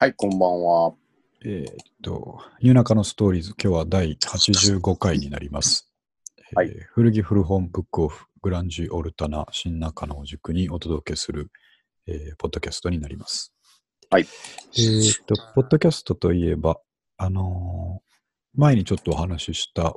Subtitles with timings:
[0.00, 0.94] はい、こんばんは。
[1.44, 5.92] えーっと、夜中のストーリーズ、今日は第85回になります。
[6.54, 11.50] はいえー古着古本ブックオフグランジオルタナ新中野を塾にお届けする、
[12.06, 13.52] えーポッドキャストになります。
[14.08, 14.22] はい。
[14.22, 16.78] えーっと、ポッドキャストといえば、
[17.16, 18.08] あのー
[18.54, 19.96] 前にちょっとお話しした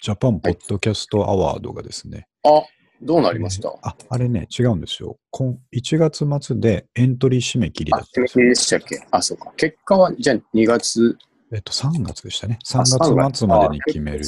[0.00, 2.62] ジャパンポッドキャストアワードがですね、あ、
[3.02, 5.18] どうなりました、えーあ、あれね、違うんですよ。
[5.30, 9.06] 今1月末でエントリー締め切りだあ、ったんですよ締め切りでしたっけ？
[9.10, 9.52] あ、そうか。
[9.56, 11.18] 結果は、じゃあ2月？
[11.52, 12.58] えっと、3月でしたね。
[12.66, 12.84] 3あ
[13.28, 14.24] 月末までに決める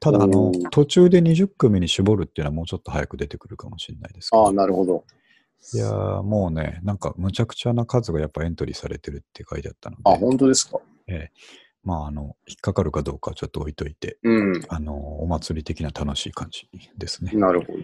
[0.00, 4.52] ただ、あの途中で20組に絞るっていうのはもうちょっと早く出てくるかもしれないですけあど。
[4.52, 5.04] なるほど。
[5.74, 10.78] いやーもうね、なんかむちゃくちゃな数がやっぱエントリーされてるって書いてあったのあ、で、本当ですか？
[11.84, 14.62] まあ、あの、引っかかるかどうかはちょっと置いといて、うん。
[14.68, 17.32] あの、お祭り的な楽しい感じですね。
[17.34, 17.78] なるほど。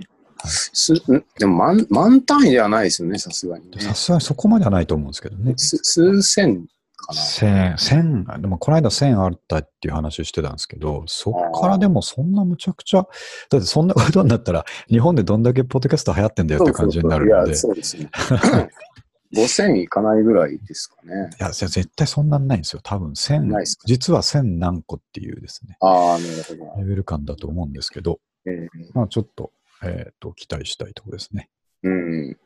[0.44, 3.80] すんでも満、満単位ではないですよね、さすがにね。
[3.80, 5.54] さすがにそこまではないと思うんですけどね。
[5.56, 7.14] す数千かな。
[7.14, 13.02] 千、千、でもこの間千あったっていう話してたんですけど、そっからでもそんなむちゃくちゃ、
[13.50, 17.54] だってそんなことになったら、日本でどんだけポッドキャスト流行ってんだよって感じになるので。
[17.54, 18.68] そうそうそういや、そうですね。
[19.34, 21.30] 5000いかないぐらいですかね。
[21.38, 22.80] いや、ぜ絶対そんなんないんですよ。
[22.82, 26.80] 多分1000ないですか、実は1000何個っていうですね、ああ、なるほど。
[26.80, 31.50] レベル感だと思うんですけど、えーまあちょっと、えっ、と、期待したいところですね。
[31.82, 32.36] うん。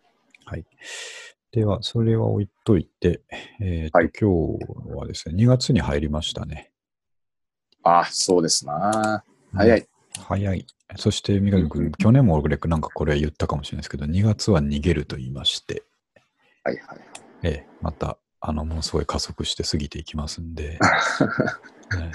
[0.44, 0.66] はい。
[1.52, 3.22] では、それは置いといて、
[3.60, 6.72] えっ、と、はい今日はですね、2月に入りましたね。
[7.84, 9.24] あ、そうですな。
[9.52, 9.80] 早い。
[9.80, 9.82] い。
[10.18, 10.66] 早い。
[10.96, 15.84] そして、三上君、うん去年も俺なんかこれ言ったかもしれないですけど、2月は逃げると言いまして、
[16.64, 16.98] はいはい。
[17.42, 20.78] ええまた、あの、ものすごい加速して過ぎていきますんで、
[21.96, 22.12] ね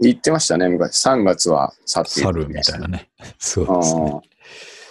[0.00, 1.06] 言ってましたね、昔。
[1.06, 3.10] 3月は去っていく猿みたいなね。
[3.38, 4.20] そうですねあ。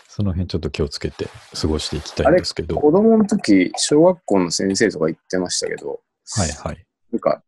[0.09, 1.27] その辺ちょっと気をつけて
[1.59, 2.77] 過ごしていきたいんですけど。
[2.77, 5.99] 子供の時、小学校の先生とか言ってましたけど、
[6.35, 6.85] はいはい。
[7.11, 7.43] なんか、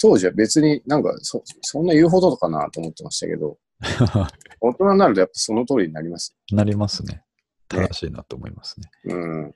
[0.00, 3.58] 当時は別になんかそ、そんな言うほどかなと思ってましたけど、
[4.60, 6.36] 大人になるとやっぱその通りになります。
[6.52, 7.22] なりますね。
[7.68, 8.90] 正しいなと思いますね。
[9.04, 9.54] うん。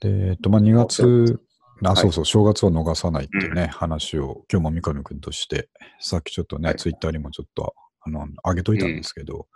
[0.00, 1.40] で、えっと、まあ、2月、
[1.84, 1.96] あ、はい。
[1.96, 5.68] そうそう、正月を逃さないっていうね、話を今日も三上君として、
[6.00, 6.78] さっきちょっとね、はい。
[6.78, 9.48] ツイッターにもちょっと、あの、上げといたんですけど、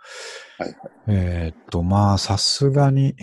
[0.57, 0.77] はいはい。
[1.07, 3.15] えーっと、まあ、さすがに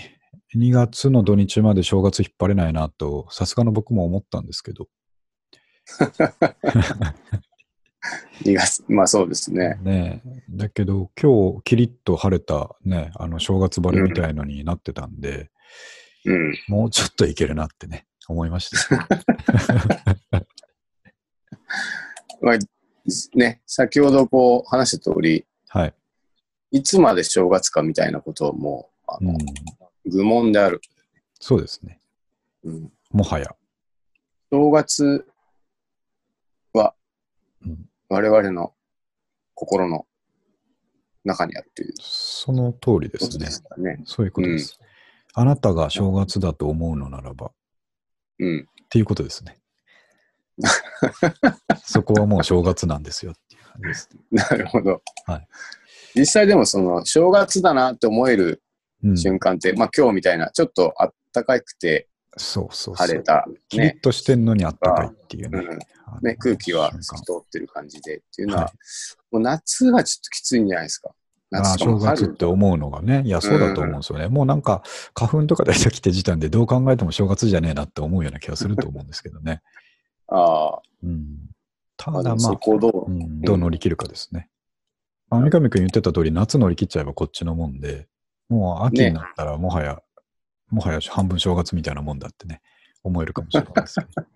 [0.57, 4.89] 2月の土日まで正月引っ張れないなと、さすがの僕も思ったんですけど、
[8.43, 9.79] 2月、まあそうですね。
[9.83, 10.43] ねえ。
[10.51, 15.51] だけど、今日、キリッと晴れたね、あの、正月晴れみたいのになってたんで、
[16.29, 16.59] うん。
[16.69, 19.03] もうちょっといけるなってね、思いましたよ。
[22.41, 22.59] まあ、
[23.35, 25.95] ね、先ほどこう話した通り、はい。
[26.71, 29.39] いつまで正月かみたいなことも、あのうん。
[30.05, 30.81] 愚問である。
[31.41, 32.01] そうですね。
[32.65, 33.55] うん、もはや。
[34.51, 35.27] 正月
[36.73, 36.95] は
[37.65, 38.73] うん我々の
[39.55, 40.07] 心の
[41.25, 43.49] 中にあるというその通りですね。
[44.05, 44.79] そういうことです。
[45.35, 47.53] あなたが正月だと思うのならば、っ
[48.41, 48.69] うん。
[48.89, 49.59] ていうことですね。
[51.85, 54.11] そこはもう正月なんですよっていう感じです。
[54.31, 55.03] なるほど。
[55.27, 55.49] はい
[56.15, 58.63] 実際でもその正月だなって思える
[59.05, 62.95] うん、瞬間って、まあ今日みたいなちょっとあったかくてそうそう。
[62.95, 65.79] 晴れた、ねキリッとしてんのにあったかいっていうね。
[66.23, 68.73] ね、空気は透き通ってる感じでっていうのは、はい
[69.31, 71.11] もう夏がちょっときついんじゃないですか。
[71.55, 74.29] ああ正月っ春て思うのがね、いや、そうだと思うんですよね。
[74.29, 74.83] もうなんか、
[75.15, 79.63] 花粉とか出てきて時点でどう考えても正月じゃねえなって思うような気がすると思うんですけどね。
[80.29, 81.39] ああ、うん、
[81.97, 84.51] たまあ、だまあでもそ、こをどう、うん、どう乗り切るかですね。
[85.31, 88.09] まあ、三上君言ってた通り、夏乗り切っちゃえばこっちのもんで、
[88.51, 90.03] もう秋になったらもはや、
[90.71, 92.61] もはや半分正月みたいなもんだってね、
[93.03, 94.27] 思えるかもしれないですけど。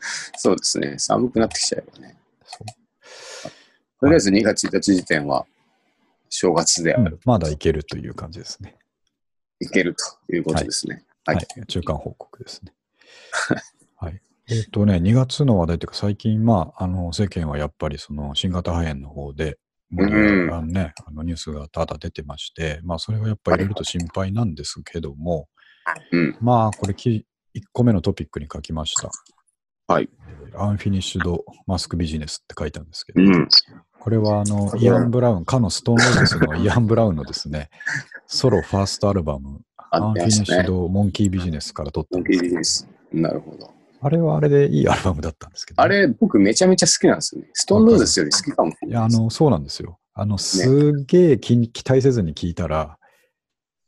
[0.36, 2.16] そうですね、寒くなってきちゃえばね。
[4.00, 5.46] とりあえず2月1日時点は
[6.30, 8.78] 正月である、うんまだいけるという感じですね。
[9.60, 11.04] いけるということですね。
[11.26, 11.34] は。
[11.34, 12.72] はいい、中間報告ですね。
[13.96, 14.22] はい。
[14.48, 19.58] えっ、とね、2月の話題というか、最近、まあ、あの、世間はやっぱりその新型肺炎の方で、
[19.90, 25.48] もうね、あのニュースがただ出てまして、まあ、それはやっぱりいろいろと心配なんですけども、
[26.12, 26.38] うん。
[26.40, 27.26] まあ、これき、
[27.56, 29.10] 1個目のトピックに書きました。
[29.92, 30.08] はい。
[30.28, 33.48] えー Unfinished Musk Business って書いたんですけど、うん。
[34.00, 37.70] これはあの、イアン・ブラウン、かのストーンローゼスのイアン・ブラウンのですね、
[38.26, 42.88] ソロファーストアルバム、 Unfinished Monkey Business から取ったもんですけど、Monkey Business。
[43.12, 43.70] なるほど。
[44.02, 47.50] あれはあれでいいアルバムだったんですけど、あれ、僕めちゃめちゃ好きなんですよね。
[47.52, 49.04] ストーンローゼスより好きかもいや。
[49.04, 49.98] あの、そうなんですよ。
[50.14, 52.96] あの、すげえ期待せずに聞いたら、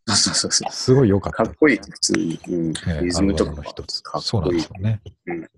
[0.07, 0.73] そうそうそうそう。
[0.73, 1.45] すごい良かった。
[1.45, 2.39] かっこいい、普通に。
[2.49, 4.03] うんええリズムとかの一つ。
[4.21, 4.65] そうなんです。
[4.65, 5.01] よね。
[5.27, 5.49] うん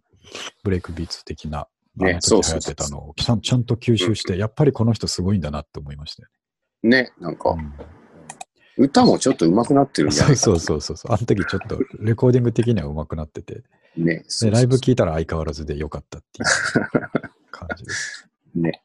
[0.63, 6.29] ブレイクビーツ的な、あねのそうそたのをちゃんちゃんと吸収して、やっぱりこの人すごいんだなって思いましたよ
[6.83, 7.63] ね、なんか、ね。
[8.77, 10.61] 歌もちょっと上手くなってるうんんじゃないそうか。
[10.61, 11.13] そうそうそう。
[11.13, 13.63] あの時ちょっとレコーディング的には上手くなってて、ね。
[13.63, 14.51] そうそうそう。
[14.51, 18.29] でライブ聞いたら相変わらずで良かったっていう感じです。
[18.55, 18.83] ね。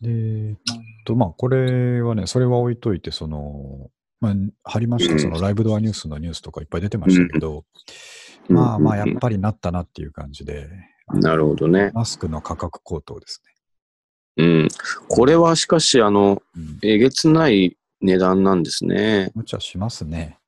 [0.00, 0.56] で、えっ
[1.04, 5.20] と、まあ、これはね、それは置いといて、その、まあ、貼りました、うん。
[5.20, 7.64] そのライブドアニュースのニュースとかいっぱい出てましたけど、
[8.48, 10.68] まあまあ、やっぱりなったなっていう感じで、
[11.08, 11.90] なるほどね。
[11.94, 13.42] マスクの価格高騰です
[14.36, 14.68] うん。
[15.08, 16.40] これはしかし、あの、ね。
[16.56, 16.78] うん。
[16.82, 19.30] えげつない値段なんですね。
[19.34, 20.38] 無茶しますね。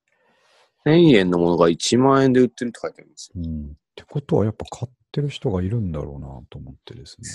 [0.86, 3.42] 1000円のものが1万円で売ってるって書いてあるんですよ。
[3.44, 3.66] うん。
[3.66, 7.28] ってことは、やっぱ買ってる人がいるんだろうなと思ってですね。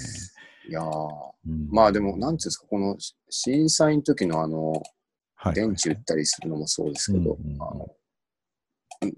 [0.69, 2.97] いやーうん、まあでも、なんていうんですか、この
[3.29, 4.81] 震災の時のあの、
[5.35, 7.89] はい、電池売ったりするのもそうですけど、あの、
[9.01, 9.13] うん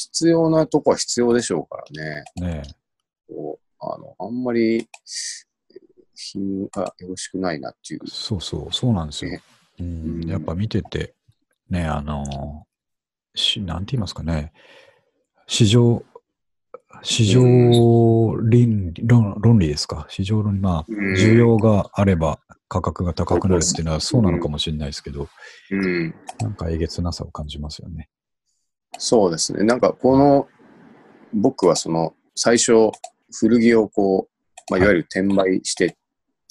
[0.00, 2.52] 必要なとこは必要でしょうからね。
[2.62, 2.62] ね
[3.28, 4.88] こうあの、あんまり
[6.14, 8.00] 品がよろしくないなっていう。
[8.06, 9.30] そうそう、そうなんですよ。
[9.30, 9.42] ね
[9.78, 9.86] うん
[10.22, 11.14] うんやっぱ見てて、
[11.70, 12.66] ね、あの
[13.34, 14.52] し、なんて言いますかね、
[15.46, 16.02] 市場、
[17.02, 17.40] 市場
[18.42, 20.06] 倫理論論理ですか？
[20.10, 25.28] 市場論理、まあ、うん需要があれば価格が高くなるっていうのはそうなのかもしれないですけど、
[25.70, 26.14] うん。
[26.40, 28.10] なんかえげつなさを感じますよね。
[28.98, 29.64] そうですね。
[29.64, 30.48] なんかこの、
[31.32, 32.90] 僕はその、最初、
[33.32, 35.96] 古着をこう、まあ、いわゆる転売して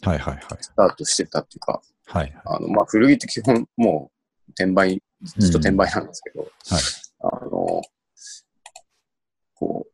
[0.01, 0.43] はいはいはい。
[0.61, 2.41] スタートしてたっていうか、はいはい。
[2.45, 4.11] あの、まあ、古着って基本も
[4.47, 6.49] う転売、ずっと転売なんですけど、はい
[7.21, 7.81] あの、
[9.55, 9.91] こう、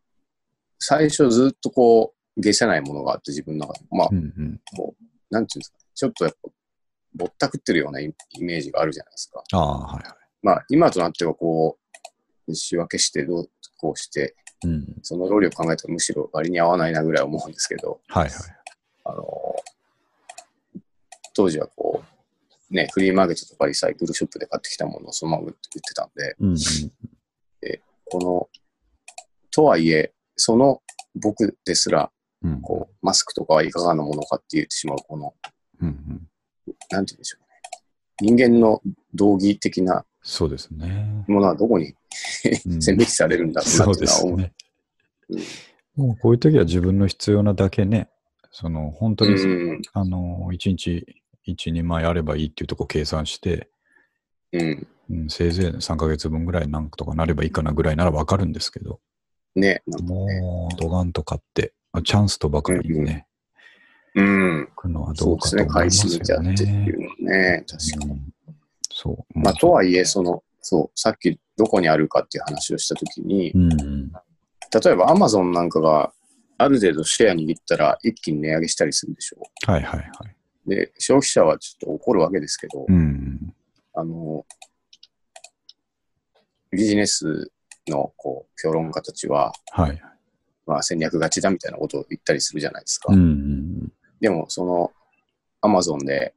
[0.79, 4.61] 最初ずっとこう、下せないものがあって自分の中で、まあう、んうん。
[5.31, 6.49] なんていうんですか、ちょっとやっぱ、
[7.15, 9.41] ぼったくってるようなイイメージがあるじゃないですか。
[9.53, 10.13] ああ、はいはい。
[10.43, 11.84] まあ、今となってはこう、
[12.53, 14.95] 仕分けしてどうこうして、うん。
[15.01, 18.31] その労力考えたらむしろ割に合わないなぐらい思うんですけど、はいはい。
[19.05, 19.55] あの、
[21.33, 22.03] 当時はこ
[22.71, 26.57] う、ね、フリーマーケットとかリサイクルショップで買ってきたものをそのまま売って売ってたんで、うんうん。
[28.05, 28.49] この、
[29.51, 30.81] とはいえ、その
[31.15, 32.11] 僕ですら、
[32.43, 35.33] うんこう、マスクとかはいかがなものかって言ってしまう、この、
[35.81, 36.27] うんうん。
[36.91, 38.35] なんて言うんでしょうね。
[38.35, 38.81] 人間の
[39.15, 41.23] 道義的なそうですね。
[41.27, 41.93] ものはどこに
[42.65, 44.37] うん 線引きされるんだろうなそうっていうのは思う。
[44.37, 44.53] ね。
[45.29, 45.39] うん
[45.95, 48.09] もうこういう時は自分の必要なだけね、
[48.51, 51.05] その本当に、うんあの、1日
[51.47, 53.69] 1、2枚あればいいっていうとこ計算して、
[54.51, 54.87] うん。
[55.09, 58.99] うん、せいぜい3ヶ月分ぐらいなんとかなればいいかなぐらいならわかるんですけど、
[59.55, 59.97] ね、ね。
[60.03, 63.27] もうドガンと買って、あチャンスとばかりにね、
[64.15, 64.67] うん。
[64.67, 65.37] 行くのはどそう。
[65.37, 66.49] かと思いま買い占すよね。
[66.49, 68.21] めちゃってっていうのはね、確かに。
[68.95, 69.39] うんそう。
[69.39, 74.11] まあ、とはいえ、その、そう、さっきどこにあるかっていう話をしたときに、うんうん。
[74.11, 76.13] 例えばアマゾンなんかが
[76.57, 80.09] ある程度シェア握ったら一気に値上げしたりするでしょはいはいはい。
[80.65, 80.69] う。
[80.69, 83.53] で、消費者はちょっと怒るわけですけど、うん。
[83.93, 84.45] あの、
[86.71, 87.51] ビジネス
[87.87, 90.01] のこう評論家たちは、はい。
[90.65, 93.13] まあ、戦略勝ちだみたいなことを言ったりするじゃないですか。
[93.13, 93.93] うんうん。
[94.19, 94.91] でも、その、
[95.61, 96.33] アマゾンで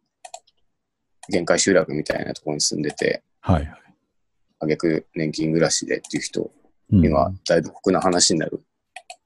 [1.28, 3.72] 限界集落みたいなところに住んでて、はいはい。
[4.60, 6.50] 挙句年金暮らしでっていう人
[6.90, 8.62] うんにはだいぶ酷な話になる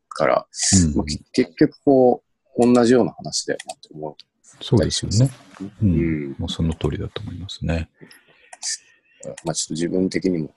[0.09, 0.47] から、
[0.85, 2.23] うんもうき結局こ
[2.59, 4.15] う、同じような話だよなって思う。
[4.61, 5.31] そうですよね。
[5.61, 5.87] う。
[5.87, 6.37] うんん。
[6.39, 7.89] もうその通りだと思いますね。
[9.45, 10.51] まあちょっと自分的にも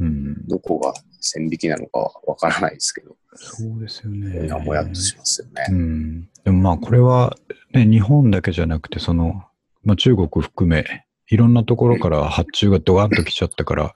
[0.00, 0.46] うん。
[0.46, 4.46] どこが線引きなのかはわからないですけど、そうですよね。
[4.46, 5.66] なもやっとしますよね。
[5.70, 6.28] うん。
[6.44, 7.36] でもまあこれは、
[7.72, 9.44] ね、日本だけじゃなくて、その、
[9.84, 10.84] まあ、中国含め、
[11.28, 13.94] いろんなところから発注がドワンと来ちゃったから、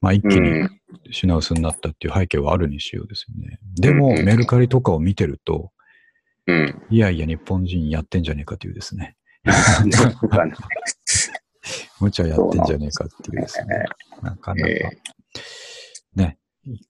[0.00, 0.68] まあ一気に
[1.12, 3.60] 品薄になったっていう背景はあるにしようですよね。
[3.76, 5.70] でも、うんメルカリとかを見てると、
[6.48, 6.82] うん。
[6.90, 9.14] いやいや日本人やってんじゃねえかというですね。
[12.00, 13.84] 無茶やってんじゃねえかっていうですね。
[14.20, 14.68] なかなか。
[14.68, 14.90] え
[16.16, 16.38] ね。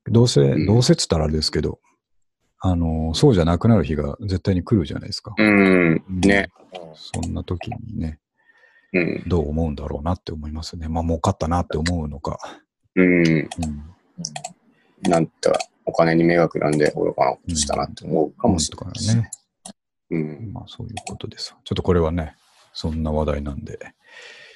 [0.06, 1.80] どうせ、うんどうせっつったらあれですけど、
[2.60, 5.34] あの、そうじゃなくなる日が絶対に来るじゃないですか。
[5.36, 6.02] うん。
[6.08, 6.48] ね。
[6.94, 8.18] そんな時にね、うん。
[9.26, 10.88] どう思うんだろうなって思いますね。
[10.88, 12.38] まあ、儲かったなって思うのか。
[12.94, 13.26] うん。
[13.26, 13.48] うん。
[15.02, 15.50] なんて
[15.86, 19.30] お金に迷惑なんで愚かなことしたなって思うかもしれないですね。
[20.10, 20.52] うん。
[20.52, 21.56] まあ、そういうことです。
[21.64, 22.36] ちょっとこれはね、
[22.74, 23.78] そんな話題なんで、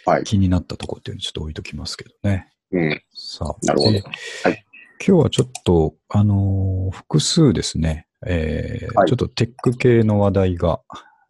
[0.05, 0.25] はい。
[0.25, 2.53] 気になったところっていうのをちょっと置いときますけどね。
[2.73, 3.03] うん。
[3.15, 4.03] さあ、なるほどで
[4.45, 4.63] はい
[4.99, 10.81] 今日はちょっと、あのー複数ですね、えーはいちょっとテック系の話題が、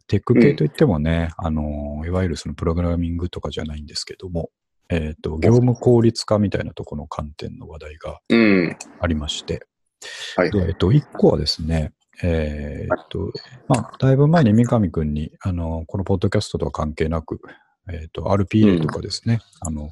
[0.07, 4.49] テック系といってもね、あのーいわゆるそのプログラミングとかじゃないんですけども、
[4.89, 8.77] えっ、と、業務効率化みたいなところの観点の話題がうん。
[9.01, 9.65] ありまして、
[10.35, 10.51] はい。
[10.51, 11.91] で、えっと、一個はですね、
[12.23, 13.31] えーっと、
[13.67, 17.39] まあ、だいぶ前に三上くんに、あの、このポッドキャストとは関係なく、
[17.89, 19.89] えーっと、RPA とかですね、あの、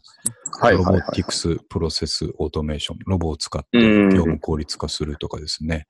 [0.59, 0.77] はい。
[0.77, 1.01] ロボはい。
[1.13, 5.87] ティクスプロセスオートメーション、ロボを使ってうん業務効率化するとかですね、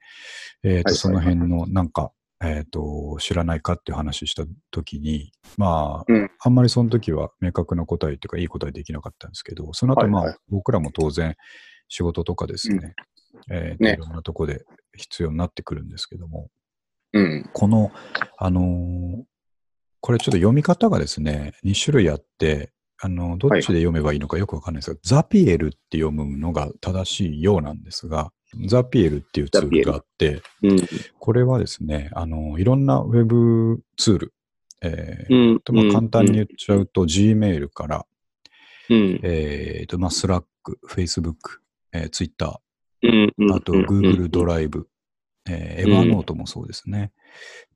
[0.64, 2.12] えーっと、はいその辺のなんか、
[2.44, 6.32] えーっと、知らないかっていう話したときに、まあ、うん。
[6.40, 10.40] あんまりその時は明確な答えというか、いい答えできなかったんですけど、その後、まあ、はいはい。
[10.50, 11.36] 僕らも当然
[11.88, 12.94] 仕事とかですね、
[13.50, 13.94] えーっとね。
[13.94, 14.66] いろんなとこで
[14.96, 16.50] 必要になってくるんですけども、
[17.14, 17.50] うん。
[17.54, 17.92] この、
[18.38, 19.24] あのー
[20.02, 28.32] これちょっと読み方がですね、2種類あって、あの、どっちで読めばいいのかよくわかんないですが、ザピエルって読むのが正しいようなんですが、
[28.68, 30.78] ザピエルっていうツールがあって、うん。
[31.20, 34.34] これはですね、あの、いろんなウェブツール、
[34.82, 35.60] えーうん。
[35.62, 38.06] とまあ、簡単に言っちゃうと、Gmail から、
[38.90, 39.20] うん。
[39.24, 40.44] えーとまあ、Slack、
[40.88, 41.36] Facebook、
[41.92, 42.60] えー Twitter。
[43.52, 44.88] あと Google ドライブ、
[45.48, 47.12] えー、Evernote もそうですね。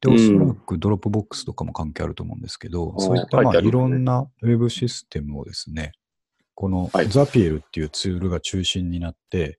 [0.01, 5.91] で、うんおそらく Dropbox とかも関係あると思うんですけど、そういった、まあ、書いろんなウェブシステムをですね、
[6.55, 9.58] このはい Zapier っていうツールが中心になって、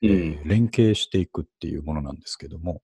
[0.00, 2.82] 連携していくっていうものなんですけども、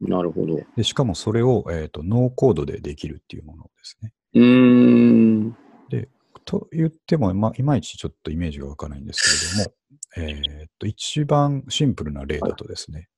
[0.00, 0.60] なるほど。
[0.76, 4.12] でしかもそれを、えーとノーコードでできるっていうものですね。
[4.34, 4.42] うー
[5.48, 5.56] ん。
[6.44, 9.74] と言っても、まあ、いまいちちょっとイメージがわかないんですけれども、
[10.16, 13.08] えーと一番シンプルな例だとですね、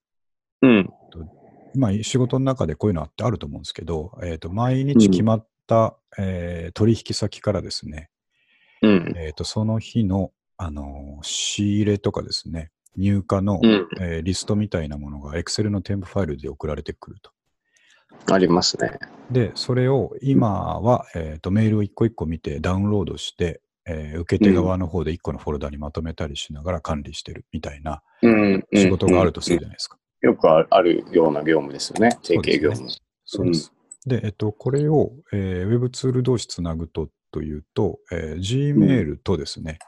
[0.62, 0.90] うん。
[1.76, 8.10] まあ、仕事の中でこういうのあってあると思うんですけど、えー、と毎日決まった、えー取引先からですね、
[8.82, 9.14] うん。
[9.16, 13.88] えー、とその日の、あのー仕入れとかですね、入荷の、うん。
[14.00, 17.30] えーリストみたいなものが Excel の添付ファイルで送られてくると。
[18.32, 18.98] ありますね。
[19.30, 28.66] で、それを今は、えー、とメールを一個一個見てダウンロードして、えー受け手側の方で一個のフォルダにまとめたりしながら管理してるみたいなうん。
[28.74, 29.96] 仕事があるとするじゃないですか。
[30.20, 32.18] よくあるような業務ですよね。
[32.22, 32.90] 提携業務。
[33.24, 33.72] そうです。
[34.06, 39.78] で、えっと、これを、えー、ウェブツール同士つなぐとというと、えー Gmail とですね、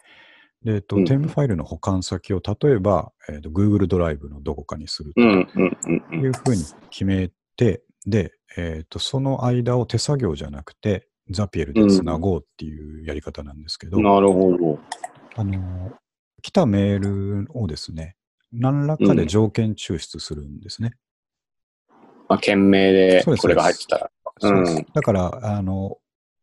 [0.64, 5.49] でえっと、うん添付ファイルの保管先を例えば、えーと Google ドライブのどこかにするとうん。
[5.54, 5.76] うん。
[5.87, 6.04] うん。
[6.11, 6.16] う。
[6.16, 14.78] いうんふうに決めて、で、えっと、その間を手作業じゃなくて、ザピエルでつなごうっていうやり方なんですけど、なるほど。
[15.37, 15.92] あのー
[16.42, 18.16] 来たメールをですね、
[18.52, 20.95] 何らかで条件抽出するんですね。
[22.28, 24.11] まあ、件名でこれが入ってたら。
[24.40, 25.99] そうですうんだから、あの、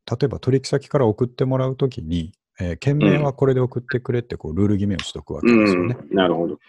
[0.09, 5.97] 例えば取引先から送ってもらうときに、えー件名はこれで送ってくれってこうルール決めをしとくわけですよね。
[5.99, 6.15] うん。
[6.15, 6.59] なるほど。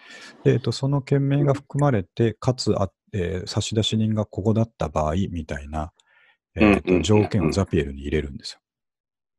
[0.43, 5.91] でえっと、その件名が含まれて、かつあ、えー差出人がここだった場合みたいな、
[6.55, 8.59] えーと条件をザピエルに入れるんですよ。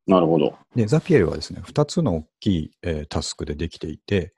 [0.06, 0.54] なるほど。
[0.75, 4.35] で、ザピエルはですね、2つの大きい、えータスクでできていて、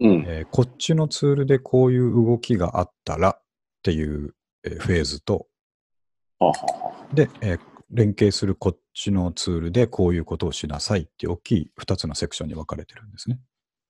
[0.00, 0.24] うん。
[0.26, 3.42] えーこっちのツールでこういう動きがあったらっ
[3.82, 4.34] ていう、
[4.64, 5.46] えーフェーズと、
[6.38, 13.38] はははで、えー連携するこっちのツールでこういうことをしなさいって大きい2つのセクションに分かれてるんですね。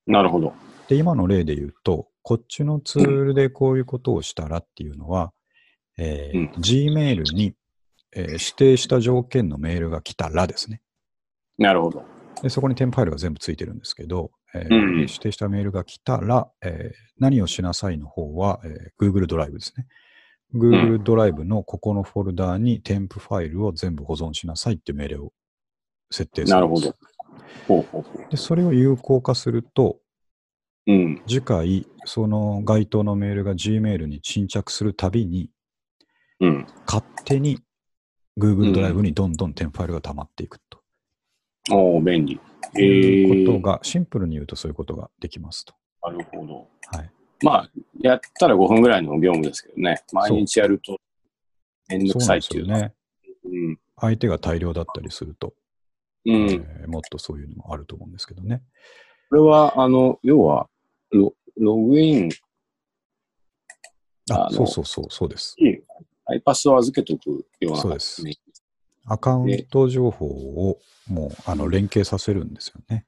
[0.07, 0.53] なるほど。
[0.89, 5.33] で、今の例で言うと、こっちのツールでこういうことをしたらっていうのは、
[5.99, 7.55] えーうん Gmail に、
[8.15, 10.81] えー指定した条件のメールが来たらですね。
[11.59, 12.05] なるほど。
[12.43, 19.87] でそこに添付ファイルが全部ついてるんですけど、えーうん指定したメールが来たら、えー何をしなさいの方は、えー Google ドライブですね。
[20.55, 25.33] Google ドライブのここのフォルダに添付ファイルを全部保存しなさいって命令を
[26.11, 26.87] 設定するんです。
[26.87, 27.07] なるほど。
[27.69, 28.31] ほうほうほう。
[28.31, 29.99] で、それを有効化すると、
[30.87, 31.23] うん。
[31.27, 35.51] 次回、その該当のメールが Gmail に沈着するたびに、
[36.41, 36.67] うん。
[36.87, 37.59] 勝手に
[38.39, 40.81] Google ドライブにどんどん添付ファイルが溜まっていくと。
[41.73, 42.41] おお便利。
[42.79, 45.75] えいうーことが、シンプルに言うとそういうことができますと。
[46.03, 46.69] なるほど。
[46.97, 47.11] はい。
[47.43, 50.03] まあ、やったら5分ぐらいの業務ですけどね。
[50.13, 50.99] 毎日やると、
[51.89, 52.95] めんどくさいっていうそうなんで
[53.43, 53.71] すよね。
[53.73, 53.77] ね。
[53.99, 55.55] 相手が大量だったりすると、
[56.25, 56.35] うん。
[56.35, 56.51] うん。
[56.51, 58.63] えーもっとそういうのもあると思うんですけどね。
[59.31, 60.69] これは、あの、要は、
[61.11, 62.31] ロログイン、
[64.31, 65.57] あそうそうそう、そうです。
[66.27, 68.33] アイパスを預けとくようなそうですね
[69.07, 73.07] アカウント情報をもうあの連携させるんですよね。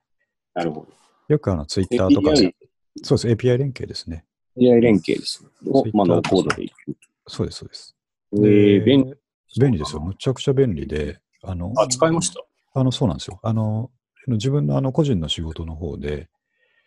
[0.55, 0.89] なるほど。
[1.27, 2.55] よくあのツイッターとかで、
[3.03, 4.25] そうです、API 連携ですね。
[4.57, 5.45] API 連携です。
[5.67, 6.97] をまあ、ノーコードでいく。
[7.27, 7.97] そうです、そうです。
[8.35, 9.15] えー、便利。
[9.61, 10.01] 便利ですよ。
[10.01, 12.41] むちゃくちゃ便利で、あの、あ、使いました？
[12.75, 13.41] あの、そうなんですよ。
[13.43, 13.91] あの、
[14.27, 16.29] 自分のあの個人の仕事の方で、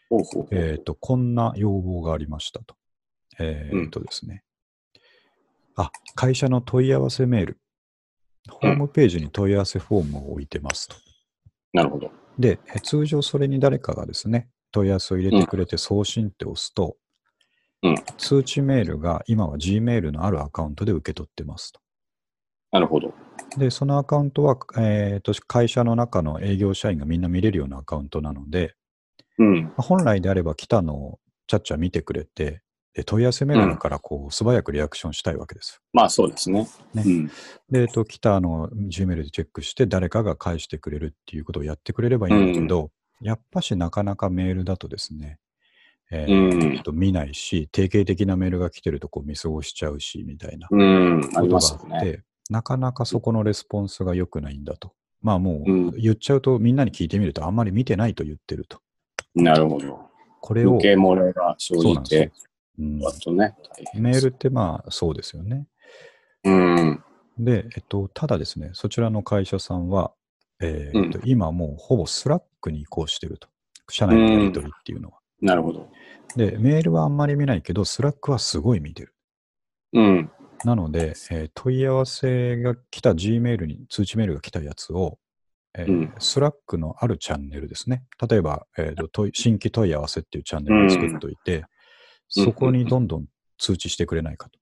[0.09, 2.75] ほうほうえっ、と、こんな要望がありましたと。
[3.39, 4.43] えっ、とですね。
[5.75, 7.57] あ、会社の問い合わせメール。
[8.49, 10.95] ホームページに問い合わせフォームを置いてますと。
[11.73, 12.11] なるほど。
[12.37, 16.95] で、え通常それに誰かがですね、問い合わせを入れてくれて送信って押すと、
[17.83, 21.79] うん通知メールが今は Gmail のあるアカウントで受け取ってますと。
[22.71, 23.11] なるほど。
[23.57, 28.75] で、そのアカウントは、えーと会社の中の営業社員がみんな見れるようなアカウントなので、
[29.39, 29.63] うん。
[29.63, 32.61] まあ本来であれば来たのをちゃっちゃ見てくれて、
[32.93, 35.81] で問い合わせメールだからこう素早くリアクションしたいわけです。
[35.93, 36.67] まあそうですね。
[36.93, 37.27] ねうん。
[37.69, 45.39] で、えっと、来たのを Gmail でチェックして誰かが返してくれるっていうことをやってくれればいいんだけど、やっぱしなかなかメールだとですね、
[46.11, 51.21] えーうんと見ないし、定型的なメールが来てるとこう見過ごしちゃうし、みたいなこうん。
[51.21, 52.23] ありとがますよあって、ね。
[52.49, 54.93] なかなかそこのレスポンスが良くないんだと。
[55.21, 58.79] まあもうんう言っちゃうとみんなに聞いてみるとあんまり見てないと言ってると。
[59.35, 59.99] なるほど。
[60.41, 62.31] これを、余計漏れが生じて、。
[62.79, 63.53] うんあとね、
[63.93, 65.67] メールってまあそうですよね。
[66.43, 67.03] うん。
[67.37, 70.11] で、えっと、ただですね、そちらの会社さんは、
[70.61, 73.47] えーっと今もうほぼ Slack に移行してると。
[73.89, 75.19] 社内のやり取りっていうのは。
[75.41, 75.89] なるほど。
[76.35, 79.13] で、メールはあんまり見ないけど、 Slack はすごい見てる。
[79.93, 80.31] うん。
[80.63, 85.17] なので、えー問い合わせが来た Gmail に、通知メールが来たやつを、
[85.77, 88.03] えーうん Slack のあるチャンネルですね。
[88.29, 91.65] 例えば、えーと新規問い合わせっていうチャンネルを作っておいて、うん
[92.33, 93.25] そこにどんどん
[93.57, 94.59] 通知してくれないかと。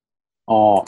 [0.48, 0.86] ああ。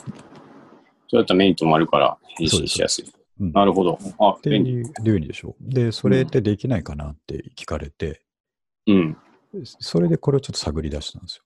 [1.10, 3.14] そうやったらメリットもあるから返信しやすい。
[3.42, 4.00] うんなるほど。
[4.20, 4.72] あっ、て便利。
[4.72, 5.74] いう料理でしょう。
[5.74, 8.22] で、それってできないかなって聞かれて、
[8.88, 9.18] うん。
[9.64, 11.44] それでこれをちょっと探り出したんですよ。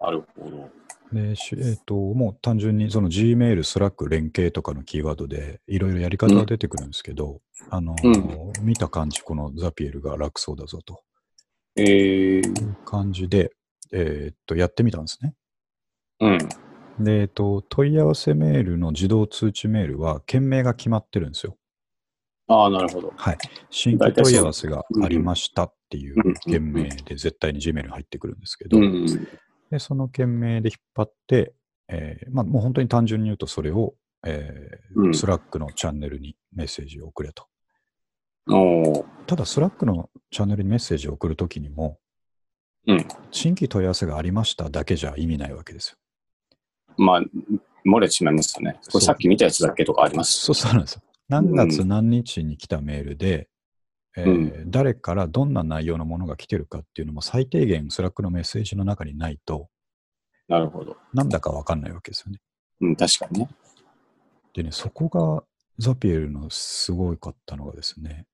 [0.00, 0.70] なるほど。
[1.12, 7.40] で、しえっ、と、もう単純にその Gmail、Slack 連携とかのキーワードでいろいろやり方が出てくるんですけど、
[7.70, 11.02] あの、う見た感じ、このザピエルが楽そうだぞと
[11.76, 13.52] えー、いう感じで、
[13.92, 15.34] えっと、やってみたんですね。
[16.20, 16.38] うん。
[16.98, 21.56] で、えっと、問い合わせメールの自動通知メールは、件名が決まってるんですよ。
[22.48, 23.12] ああ、なるほど。
[23.16, 23.38] はい。
[23.70, 29.06] 新規問い合わせがありましたっていううん件名で絶対に Gmail に入ってくるんですけど、うん。
[29.70, 31.54] で、その件名で引っ張って、
[31.88, 33.94] えーまあ、もう本当に単純に言うとそれを、
[34.24, 37.46] えうんー、 Slack のチャンネルにメッセージを送れと。
[39.26, 41.98] ただ、 Slack のチャンネルにメッセージを送るときにも、
[42.86, 43.04] うん。
[43.32, 45.98] 新規問い合わせがありましただけじゃ意味ないわけですよ。
[46.96, 47.22] まあ、
[47.86, 48.78] 漏れてしまいますよね。
[48.90, 50.40] これさっき見たやつだけとかあります。
[50.40, 51.02] そうそうなんですよ。
[51.28, 53.48] 何月何日に来たメールで、
[54.16, 59.68] えー誰からどんな内容のものが来てるかっていうのも最低限 Slack のメッセージの中にないと、
[60.48, 60.96] なるほど。
[61.12, 62.40] なんだかわかんないわけですよね。
[62.80, 63.48] うん、確かにね。
[64.54, 65.44] でね、そこが
[65.78, 68.26] ザピエルのすごかったのがですね、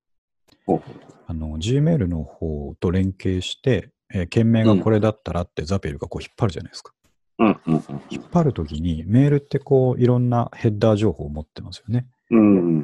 [1.27, 6.92] あの、Gmail の方と連携して、えー件名がこれだったらってザピエルがこう引っ張るじゃないですか。
[7.38, 12.07] うん、うん、引っ張るときにメールってこういろんなヘッダー情報を持ってますよね。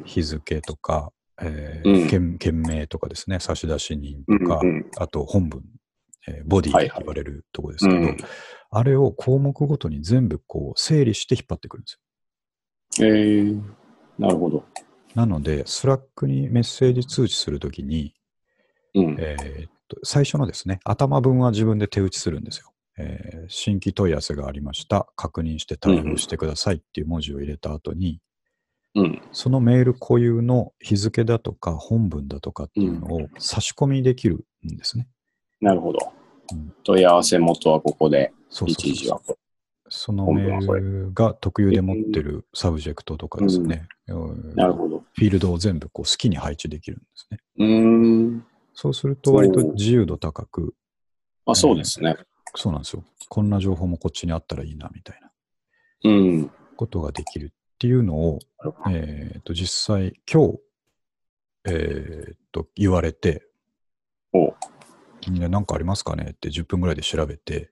[0.05, 5.63] 日付とか、えーうん件件名とかですね、差出人うんとか、うんあと本文、
[6.27, 8.17] えーボディって言われるとこですけど、うん
[8.71, 11.99] あれを項目ごとに全部こう整理して引っ張ってくるんです
[13.01, 13.07] よ。
[13.07, 13.61] えー、
[14.19, 14.63] なるほど。
[15.15, 18.13] なので、 Slack にメッセージ通知するときに、
[18.93, 19.15] うん。
[19.19, 22.71] えーっと最初のですね、冒頭文は自分で手打ちするんですよ。
[22.99, 25.07] えー新規問い合わせがありました。
[25.15, 28.21] 確認して対応してくださいっていう文字を入れた後に、
[28.93, 29.21] うん。
[29.31, 35.07] そのメール固有の日付だとか本文だとかっていうのを差し込みできるんですね。
[35.61, 35.99] なるほど
[36.53, 36.73] うん。
[36.83, 39.37] 問い合わせ元はここで、そうそうそうはこ
[39.91, 45.03] そのメールが特有で持ってるサブジェクトとかですね、うんなるほど。
[45.13, 47.39] フィールドを全部こう好きに配置できるんですね。
[47.57, 48.45] うーん。
[48.75, 50.75] そうすると割と自由度高く、
[51.45, 52.15] あ、そうですね。
[52.55, 53.03] そうなんですよ。
[53.29, 55.31] こんな情報もこっちにあったらいいなみたいな
[56.03, 56.51] うん。
[56.75, 58.39] ことができるっていうのを、
[58.89, 60.59] えっと実際今日、
[61.65, 63.45] えっと言われて、
[64.33, 64.53] お
[65.21, 67.71] 君ね、何かありますかねって10分ぐらいで調べて、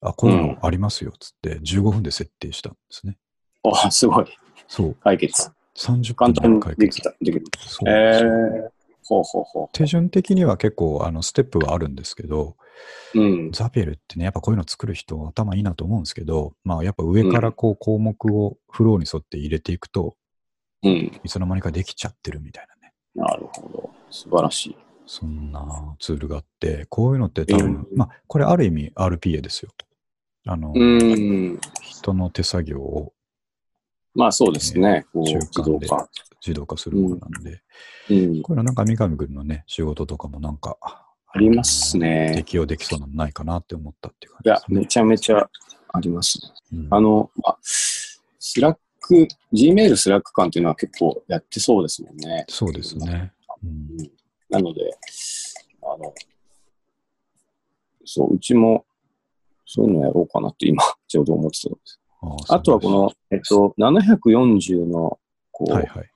[0.00, 3.18] あ、こういうのありますよっつって15分で設定したんですね。
[3.64, 4.26] あ、すごい。
[4.68, 5.50] そう、解決。
[5.76, 6.80] 30簡単分で解決。
[6.80, 7.10] にできた。
[7.10, 7.44] できる。
[7.58, 8.81] そうえー。
[9.12, 12.56] ほうほうほ手順的には結構あのステップはあるんですけど、
[13.14, 13.20] う。
[13.20, 13.52] うん。
[13.52, 20.16] ザピエルってね、やっぱこういうの作る人頭いいなと思うんですけど、まあやっぱ上からこう項目をフローに沿って入れていくと、
[20.82, 21.20] うん。
[21.22, 22.92] いつの間にかできちゃってるみたいなね。
[23.14, 23.90] なるほど。
[24.10, 24.76] 素晴らしい。
[25.06, 29.70] そんなツールがあって、こういうのって多分、うんまあこれある意味 RPA ですよ。
[30.46, 31.60] あの、うん。
[31.82, 33.12] 人の手作業を
[34.14, 35.06] まあそうですね。
[35.14, 36.08] 中自間で動化。
[36.44, 37.62] 自動化するものなんで、
[38.10, 38.42] うん。
[38.42, 42.32] こういうのなんか三上君のね、仕事とかもなんか、あありますね。
[42.34, 44.80] 適用できそうなのないかなって思ったっていう感いや、じですね。
[44.80, 45.50] めちゃめちゃ
[45.92, 46.78] ありますね。
[46.84, 52.44] うんあの、まあ、スラック、Gmail スラック感っていうのは結構やってそうですもんね。
[52.48, 53.32] そうですね。
[53.62, 54.10] うんうん
[54.52, 54.82] なので、
[55.82, 56.12] あの、
[58.04, 58.84] そう、うちも
[59.64, 62.00] そういうのやろうかなって今、 ちょうど思ってたんです。
[62.20, 65.18] ああとはこの、えっと、740の、
[65.50, 66.11] こう、はいはい。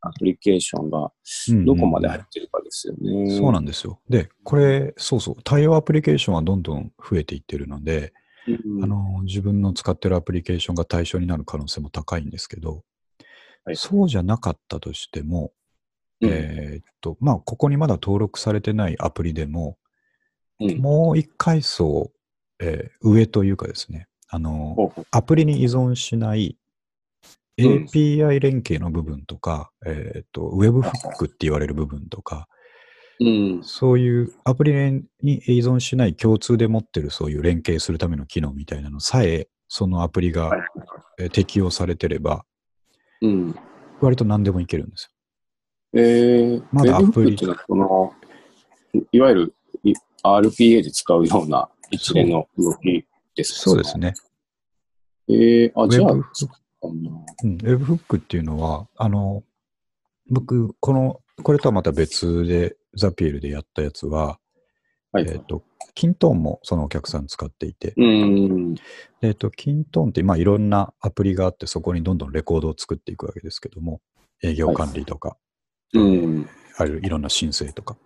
[0.00, 1.10] アプリケーションが
[1.50, 3.36] うんどこまで入ってるかですよね。
[3.36, 4.00] そうなんですよ。
[4.08, 8.12] で、これ、そうそう、対応アプリケーションはどんどん増えていってるので、
[8.46, 12.84] うんあの、自分の使ってるアプリケーションが対象になる可能性も高いんですけど、
[13.64, 13.76] はい。
[13.76, 15.52] そうじゃなかったとしても、
[16.20, 16.30] うん。
[16.30, 19.78] えーっと、まあ、ここにまだ登録されてないアプリでも、
[20.60, 20.78] うん。
[20.78, 22.10] もう一階層、
[22.60, 26.56] えー上というかですね、あの、アプリに依存しないうん
[27.58, 32.48] API 連携の部分とか、えーっと、ウェブフックって言われる部分とか、
[33.20, 33.60] うん。
[33.64, 34.72] そういうアプリ
[35.22, 40.52] に依存しない共通で持ってるそういう連携するための機能みたいなのさえ、そのアプリが
[41.32, 42.44] 適用されてれば、
[43.20, 43.54] うん。
[44.00, 45.12] 割と何でもいけるんです
[45.94, 48.12] えー、まだアプリのは、この、
[48.94, 53.74] いいわゆるい RPA で使うような一連の動きですよ。
[53.74, 53.98] そうです。
[53.98, 54.14] ね。
[55.28, 56.12] えー、あ、じゃあ、
[56.86, 57.10] っかな
[57.44, 59.42] うん、Webhook っていうのは、あの、
[60.30, 64.38] 僕、この、これとはまた別で、ザピエルでやったやつは、
[65.12, 65.26] はい。
[65.28, 65.62] えっ、と、
[65.94, 68.74] キントーンもそのお客さん使っていて、うん。
[69.22, 74.00] えっ、と、キントーンって、まあ、いろんなアプリがあって、そこにどんどんレコードを作っていくわけですけども、
[74.42, 75.36] 営業管理とか、
[75.94, 76.48] うん。
[76.76, 77.96] あるいろんな申請とか。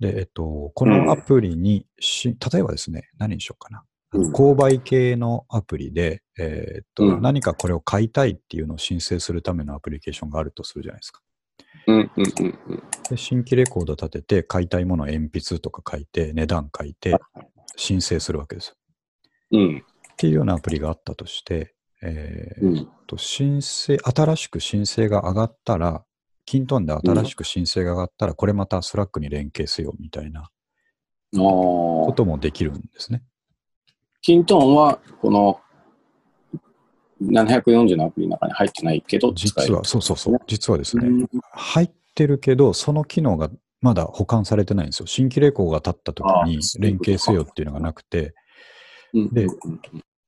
[0.00, 3.84] で、えっ、と、このアプリにし、例えばですね、何にしようかな。
[4.12, 11.20] 購買系のアプリで、えっ、と、うん何かこれを買いたいっていうのを申請するためのアプリケーションがあるとするじゃないですか。
[11.86, 11.96] うん。
[11.96, 12.10] うん。
[12.16, 12.58] うん。
[12.68, 17.18] うんで新規レコード立てて、買いたいものを鉛筆とか書いて、値段書いて、
[17.76, 18.74] 申請するわけですよ。
[19.52, 19.84] うん。
[20.12, 22.88] っていうようなアプリがあったとして、えーうん。
[23.06, 26.04] と申請、新しく申請が上がったら、
[26.44, 30.48] キントンで新しく申請が上がったら、これまた Slack に連携せよみたいな。
[31.34, 33.22] こともできるんですね。
[34.22, 35.60] キントンは、この、
[37.20, 41.28] 740のアプリの中に入ってないけど、実は、そうそうそう、実はですね、うん。
[41.52, 45.06] 入ってるけど、その機能がまだ保管されてないんですよ。
[45.06, 48.34] 新規レコードが立った時あに連携せよっていうのがなくて、
[49.12, 49.34] うん。
[49.34, 49.80] でうん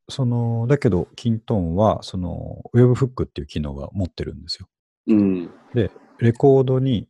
[0.09, 4.69] その、だけど、キントンは、その、Webhook っていう機能が持ってるんですよ。
[5.07, 5.51] うん。
[5.73, 7.09] で、レコードに、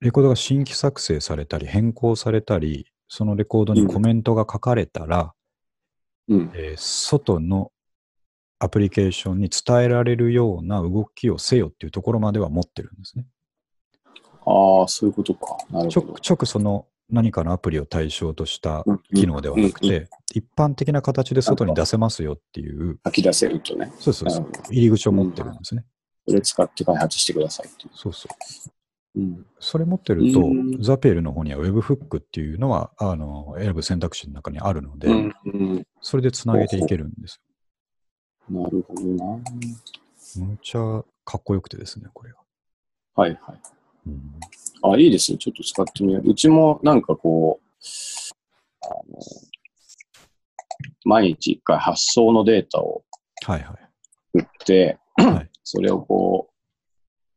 [0.00, 5.34] レコードが新規作成されたり、変更されたり、そのレコードにコメントが書かれたら、
[6.28, 6.50] うん。
[6.54, 7.70] えー外の
[8.60, 13.26] アプリケーションに伝えられるような動きをせよっていうところまでは持ってるんですね。
[14.46, 15.58] ああ、そういうことか。
[15.70, 15.90] なるほど。
[15.90, 23.92] ちょちょくその何かのアプリを対象としたうん機能ではなくうんうんて、一般的な形で外に出せますよっていう、書き出せるとね。
[23.98, 25.84] そうそうそう入り口を持ってるんですね。
[26.26, 28.70] それ使って開発してくださいっていそうそう。
[29.14, 29.20] う。
[29.20, 29.46] うん。
[29.58, 37.40] それ持ってるとうん、ザピエルの方には Webhook っていうのは、あの、選ぶ選択肢の中にあるので、うんうんそれでつなげていけるんです
[38.50, 39.24] なるほどな。
[39.24, 39.40] よ。
[40.36, 42.38] むっちゃかっこよくてですね、これは。
[43.14, 43.60] はいはい。
[44.08, 44.20] うん
[44.82, 45.38] あ、いいですね。
[45.38, 46.28] ちょっと使ってみよう。
[46.28, 47.66] うちもなんかこう、
[48.82, 49.18] あの、
[51.04, 53.02] 毎日一回発送のデータを
[53.46, 53.74] はいは
[54.34, 54.38] い。
[54.38, 56.53] 打って、はいそれをこう、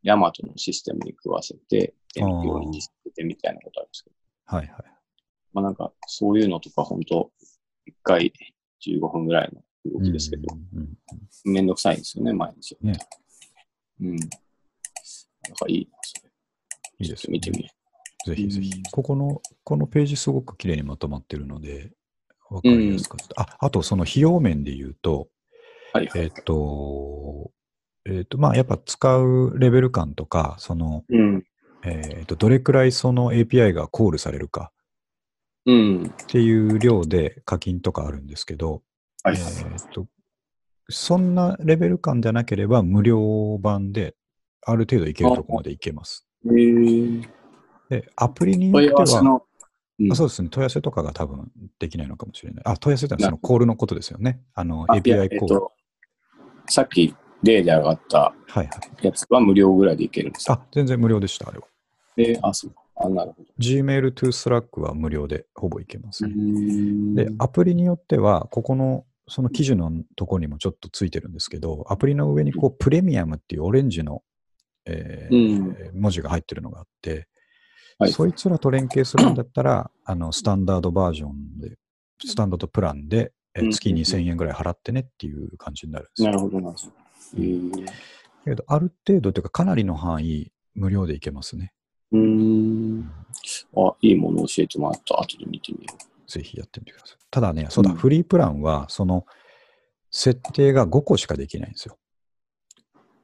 [0.08, 4.16] ヤマトのシステムに食わせて、病院にしててみたいなことあるんですけど、
[4.46, 4.76] はいはい。
[5.52, 7.30] まあなんか、そういうのとか本当
[7.86, 8.32] 一回
[8.88, 10.98] 15分ぐらいの動きですけど、うんうんうん
[11.44, 12.78] めんどくさいんですよね、毎日。
[12.82, 12.98] ね。
[14.00, 14.16] うん。
[14.16, 14.32] なんか
[15.68, 16.32] いいな、それ。
[17.00, 17.70] いいですよね見てみよ
[18.26, 18.84] ぜひぜひうん。
[18.92, 21.92] ここの、このページすごく綺麗にまとまってるので、
[22.50, 23.42] わかりやすかった。
[23.42, 25.28] あ、あとその費用面で言うと、
[25.94, 25.98] う。
[25.98, 26.22] はいはい。
[26.24, 27.52] えっ、と、
[28.10, 31.44] えっ、と、まあ、やっぱ使うレベル感とか、その、うん。
[31.84, 34.72] えっ、と、どれくらいその API がコールされるか
[35.66, 36.06] うん。
[36.06, 38.82] っていう量で課金とかあるんですけど、
[39.24, 40.08] はいえっ、と、
[40.90, 44.16] そんなレベル感じゃなければ無料版で
[44.66, 46.26] ある程度いけるとこまでいけます。
[46.46, 47.28] へー
[47.90, 49.44] で、アプリによ問いっては、合わせの、
[50.00, 52.64] うんあそうですね、問い合わせとかが多分できないのかもしれない。
[52.66, 54.40] あ、問い合わせってのはそのコールのことですよね。
[54.54, 55.34] あの、API コール。
[55.34, 55.72] えっと、
[56.68, 59.06] さっき例で上がったはいはい。
[59.06, 61.68] やつは無料ぐらいでいけるんですかあ、全然無料でした、あれは。
[62.18, 62.82] えーあ、そうか。
[62.96, 63.50] あ、なるほど。
[63.60, 66.34] Gmail to Slack は無料でほぼいけますね。
[67.16, 74.24] でで、アプリによっては、ここの、その記事のところにもちょっとついてるんですけど、アプリの上にこう、プレミアムっていうオレンジの、
[74.86, 76.02] えーうん。
[76.02, 77.28] 文字が入ってるのがあって、
[78.00, 81.78] はいそいつらと連携するんだったら、あの、スタンダードバージョンで、
[82.24, 86.30] スタンダードプランで、え月2000円ぐらい払ってねっていう感じになるんですよ。
[86.30, 86.94] なるほどなるほど。
[88.46, 91.74] けど、ある程度というか、かなりの範囲、無料でいけますね。
[92.12, 93.12] うーん。
[93.76, 95.20] あ、いいもの教えてもらった。
[95.20, 95.94] 後で見てみよ
[96.28, 97.18] ぜひやってみてください。
[97.32, 99.26] ただね、そうだ、うんフリープランは、その、
[100.12, 101.98] 設定が5個しかできないんですよ。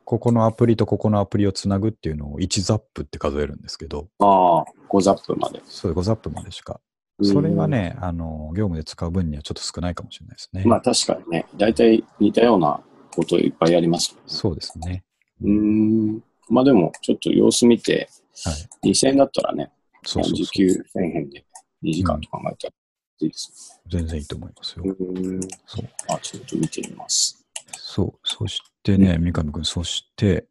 [0.06, 5.62] ここのアプリとここのアプリをつなぐっていうのを1ザップって数えるんですけど、ああ、5ザップまで。
[5.65, 6.82] それ5ザップまでしか。
[7.21, 10.63] それはね、あの、業務で使う分にはちょっと少ないかもしれないですね。
[10.63, 10.69] うん。
[10.69, 12.82] まあ確かにね、大体似たような
[13.15, 14.30] こといっぱいやりますもんね。
[14.30, 15.04] そうですね。
[15.41, 16.23] うーん。
[16.49, 18.10] まあでも、ちょっと様子見て、
[18.45, 18.52] は
[18.84, 18.89] い。
[18.89, 19.71] 2000円だったらね、
[20.06, 20.52] そうそう時そう。
[20.54, 21.45] 給1000円で
[21.84, 22.73] 2時間と考えたら
[23.21, 24.84] いいです全然いいと思いますよ。
[24.84, 24.91] ね。
[24.91, 25.41] うーん。
[25.65, 25.89] そう。
[26.10, 27.45] あ、ちょっと見てみます。
[27.78, 28.19] そう。
[28.23, 30.47] そしてね、三上くん、そして、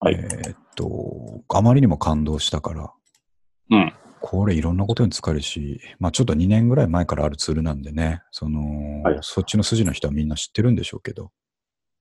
[0.00, 2.92] はいえーっと、あまりにも感動したから、
[3.70, 3.92] うん。
[4.20, 11.30] これいろんなことに使えるし、まあちょっと2年ぐらい前からあるツールなんでね、その、はいそっちの筋の人はみんな知ってるんでしょうけど、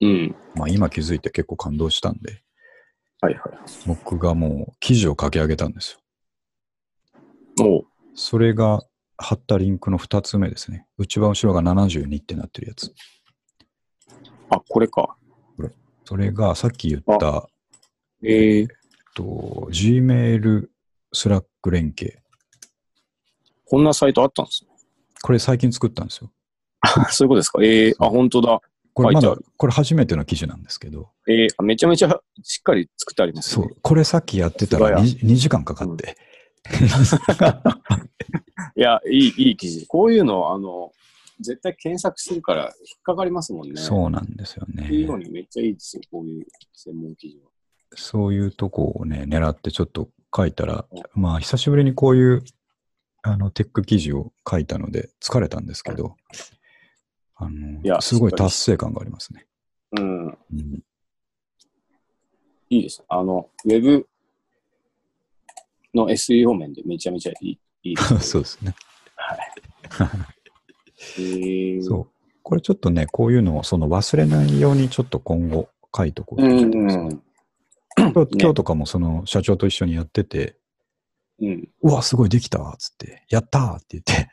[0.02, 0.36] うん。
[0.56, 2.42] まあ今気づいて結構感動したんで、
[3.22, 3.44] はいはい。
[3.88, 6.00] 僕がもう記事を書き上げたんです
[7.60, 7.66] よ。
[7.66, 8.84] おうそれが
[9.18, 10.86] 貼ったリンクの2つ目ですね。
[10.98, 12.94] 内側後ろが72ってなってるやつ。
[14.50, 15.16] あ、これか。
[16.04, 17.50] それがさっき言った、
[18.24, 18.68] えー、
[19.16, 20.68] と Gmail、
[21.14, 22.22] Slack 連携。
[23.66, 24.70] こんなサイトあったんですね。
[25.24, 26.32] これ最近作ったんですよ。
[27.10, 27.60] そういうことですか？
[27.64, 28.60] えー、あ、本当だ。
[28.96, 33.66] これまだこれ初めての記事なんですけど、えー、あめちゃめちゃしっかり作ってありますね。
[33.66, 36.16] そう、これさっきやってたらす 2, 2時間かかって。
[38.78, 39.86] いや、いい、いい記事。
[39.88, 40.94] こういうの、あの、
[41.42, 43.82] 絶対検索するから引っかかりますもんね。
[43.82, 45.26] そうなんですよっていうのね。
[45.26, 47.50] にめっちゃいいですよ、こういう専門記事は。
[47.96, 52.44] そういうとこをね、狙ってちょっと書いたら、まあ久しぶりにこういう
[53.24, 56.16] あのテック記事を書いたので疲れたんですけど、
[57.38, 59.46] あのいやすごい達成感がありますね。
[59.98, 60.26] うん。
[60.28, 60.84] うん、
[62.70, 63.04] いいです。
[63.08, 64.08] あの、ウェブ
[65.94, 67.60] の SEO 面でめちゃめちゃいい。
[67.84, 68.76] いいです そうですね。
[71.18, 72.08] えー、 そう。
[72.42, 77.24] これちょっとね、こういうのをその忘れないようにちょっと今後書いとこうとう思ってます、ん。
[77.98, 80.58] 今日今日とかもその社長と一緒にやってて、
[81.40, 81.70] うん。
[81.82, 84.30] うわ、すごいできたわ、つって、やったーって言って、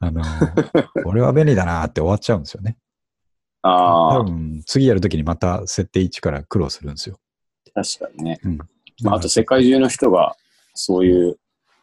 [0.00, 2.76] あのー、これは便利だなーって終わっちゃうんですよね。
[3.62, 7.18] ああ、多分、次やるときにまた設定1から苦労するんですよ。
[7.74, 8.40] 確かにね。
[8.44, 8.58] うん。
[9.02, 10.36] まあ、あと世界中の人が
[10.74, 11.38] そういう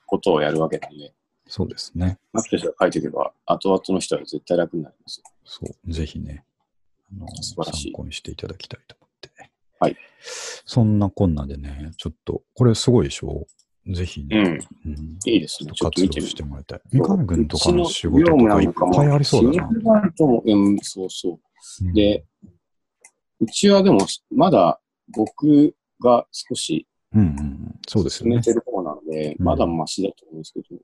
[0.06, 1.14] ことをやるわけなんで、
[1.48, 2.18] そうですね。
[2.34, 5.24] マキとしては書いておけば、後々の人は絶対楽になりますよ。
[5.44, 5.92] そう。
[5.92, 6.44] ぜひね、
[7.12, 9.30] あの素晴らしい参考にしていただきたいと思って。
[9.80, 9.98] はい。
[10.66, 13.46] そんなこんなでね、ちょっと、これすごいでしょ？
[13.88, 14.92] ぜひね、うん。
[14.92, 15.72] うんいいですね。
[15.74, 16.82] ちょっと見てみてもらいたい。
[16.92, 19.70] 三上君とかの仕う事とかいっぱいありそうだな。
[20.46, 21.86] うん、そうそう。
[21.86, 22.26] うんで、
[23.40, 24.00] うちはでも、
[24.32, 28.42] まだ僕が少しうんうんうん、そうですよね。
[28.44, 30.82] 進めてる方なので、うんまだマシだと思うんですけど、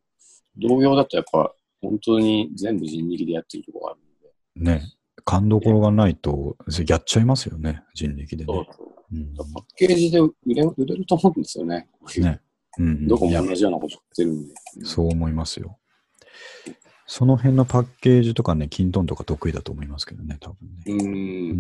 [0.69, 3.99] 同業だとやっぱ本当に全部人力でやってるところがある
[4.63, 4.93] ので、ね。
[5.23, 8.53] 勘どころがないと、やっちゃいますよね、人力でね。
[8.53, 11.89] そうそううんパッケージで売れ売れると思うんですよね。
[12.17, 12.39] ね。
[12.77, 14.53] うんうんどこも同じようなことやってるんで。
[14.84, 15.77] そう思いますよ。
[17.05, 20.84] その辺のパッケージとかね、キントンとか得意だと思いますけどね、多分ね。
[20.86, 20.91] う。
[20.91, 21.51] うん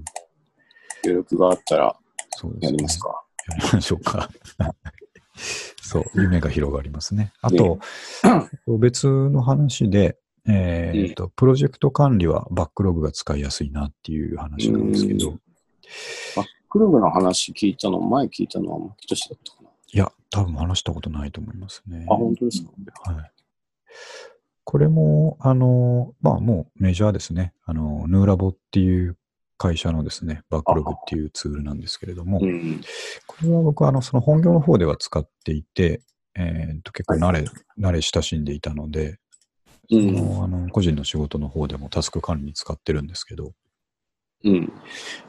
[0.00, 0.04] ん。
[1.04, 1.96] 協力があったら
[2.36, 2.66] そうですね。
[2.66, 3.24] やりますか。
[3.48, 4.30] やりましょうか。
[5.80, 7.32] そう、夢が広がりますね。
[7.40, 7.78] あと、
[8.78, 15.40] 別の話で、えーと、プロジェクト管理はバックログが使いやすいなっていう話なんですけど、う
[16.36, 19.55] バックログの話聞いたの、前聞いたのはマキトシだった
[20.30, 22.06] 多分話したことないと思いますね。
[22.08, 23.12] あ、本当ですか？
[23.12, 23.32] はい。
[24.64, 27.54] これも、あの、まあもうメジャーですね。
[27.64, 29.16] あの、ヌーラボっていう
[29.58, 32.80] 会社のですね、バックログっていうツールなんですけれども、うん。
[33.26, 36.02] これは僕はあの、その本業の方では使っていて、
[36.34, 37.44] えーと結構慣れ、
[37.78, 39.18] 慣れ親しんでいたので。
[39.88, 43.52] のあの個人の仕事の方でもタスク管理に使ってるんですけど、
[44.42, 44.72] うん。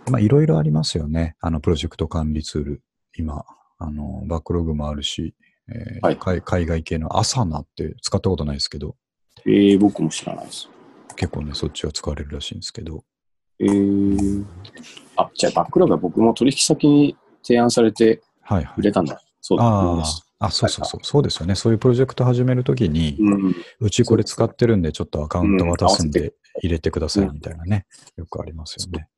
[0.10, 1.36] まあいろいろありますよね。
[1.42, 2.82] あの、プロジェクト管理ツール。
[3.16, 3.46] 今、
[3.78, 5.36] あの、バックログもあるし、
[5.70, 8.96] えーはい海海外系のアサナって使ったことないですけど、
[9.46, 10.70] えー、僕も知らないです。
[11.16, 13.04] 結構ね、そっちは使われるらしいんですけど、
[13.60, 14.46] えー、
[15.18, 18.74] あ、じゃあバックログは僕も取引先に提案されてはいはい。
[18.78, 19.22] 売れたんだ。
[19.42, 20.28] そうだと思いあます。
[20.40, 21.56] あ、あ、そうそうそう、そうですよね。
[21.56, 23.56] そういうプロジェクト始めるときに、うん。
[23.80, 27.86] うちこれ使ってるんで、ちょっとアカウント渡すんで入れてくださいみたいなね、
[28.16, 29.10] よくありますよね。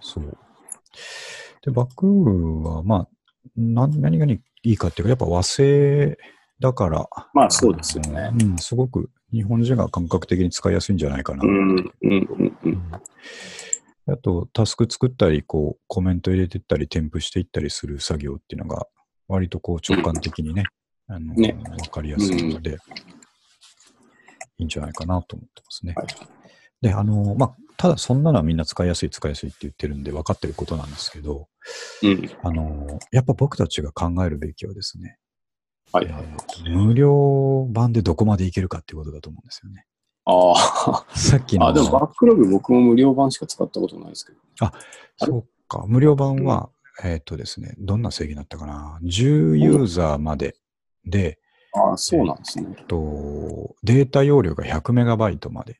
[0.00, 0.38] そう。
[1.62, 2.06] で、バック
[2.64, 3.08] は、まあ、
[3.56, 6.18] 何何がいいかっていうか、やっぱ和製
[6.60, 8.30] だから、まあそうですよね。
[8.32, 11.44] うん、すごく日本人が感覚的に使いやすいんじゃないかな。
[11.44, 11.70] うん。
[11.70, 11.92] うん。
[12.02, 12.58] うん。
[12.64, 12.82] うん。
[14.12, 18.86] あと、タスク作ったり、こう、コメント入れてったり、添付していったりする作業っていうのが、
[19.28, 20.64] 割とこう、直感的にね、
[21.08, 22.78] あの、ねわかりやすいので、
[24.58, 25.92] いいんじゃないかなと思ってますね。
[25.94, 26.06] はい
[26.80, 31.48] で、あの、まあ、ただそんなのはみんな使いやすい使いやすいって言ってるんで分かってることなんですけど、
[32.02, 32.30] うん。
[32.42, 35.16] あの、やっぱ僕たちが考えるべきはですね、
[35.92, 36.70] はいはい。
[36.70, 39.86] 無料版でどこまでいけるかっていうことだと思うんですよね。
[40.24, 41.16] ああ。
[41.16, 44.38] さっきの、あ、でもバックログ僕も無料版しか使ったことないですけど。
[45.16, 46.70] そうか、無料版は、
[47.04, 50.56] えっ、とですね、どんな制限だったかな ?10 ユーザーまで
[51.06, 51.38] で、
[51.74, 52.66] ああ、そうなんですね。
[52.76, 55.78] えっと、データ容量が100メガバイトまで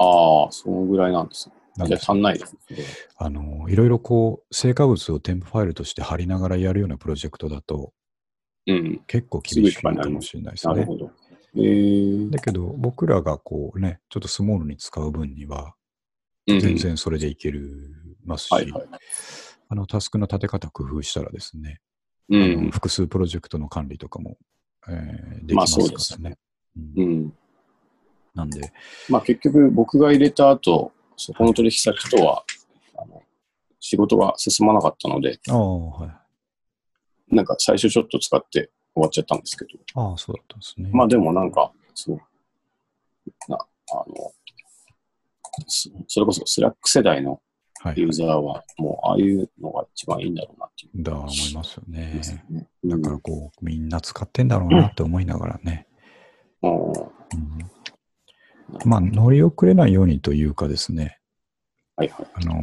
[0.00, 1.54] ああ、そのぐらいなんですね。
[1.86, 2.78] じゃ足んないですね。
[3.16, 7.92] あの、いろいろこう、成果物を添付ファイルとして貼りながらやるようなプロジェクトだと、
[8.66, 9.02] うん。
[9.06, 10.74] 結構厳しいかもしれないですね。
[10.74, 11.10] なるほど。
[11.56, 15.74] えー、だけど、僕らがこうね、ちょっとスモールに使う分には、
[16.46, 18.88] うん全然それでいけるますし、はいはい。
[19.68, 21.80] あの、タスクの立て方工夫したらですね、
[22.28, 22.70] うん。
[22.70, 24.36] 複数プロジェクトの管理とかも、
[24.88, 26.18] えーできまあますからそうです
[26.96, 27.32] うん。
[28.34, 28.72] なんで、
[29.08, 32.44] まあ結局僕が入れた後、そこの取引先とは、
[32.96, 33.22] あの
[33.80, 36.20] 仕事が進まなかったので、は
[37.30, 37.34] い。
[37.34, 40.90] なんか最初ちょっと使って終わっちゃったんですけど、ああ、そうだったんですね。
[40.92, 42.18] まあでもなんか、そう、
[43.48, 44.04] な、あの、
[45.66, 47.40] そそれこそ Slack 世代の
[47.82, 48.00] はい。
[48.00, 51.02] ユーザーは、もうああいうのが一番いいんだろうなっていう。
[51.02, 52.20] だ、思いますよね。
[52.50, 52.68] ね。
[52.84, 55.86] だからこう、みんな使ってんだろうなって思いながらね。
[56.62, 56.94] うん、うん
[58.84, 61.18] まあ、乗り遅れないようにというかですね、
[61.96, 62.26] はいはい。
[62.34, 62.54] あの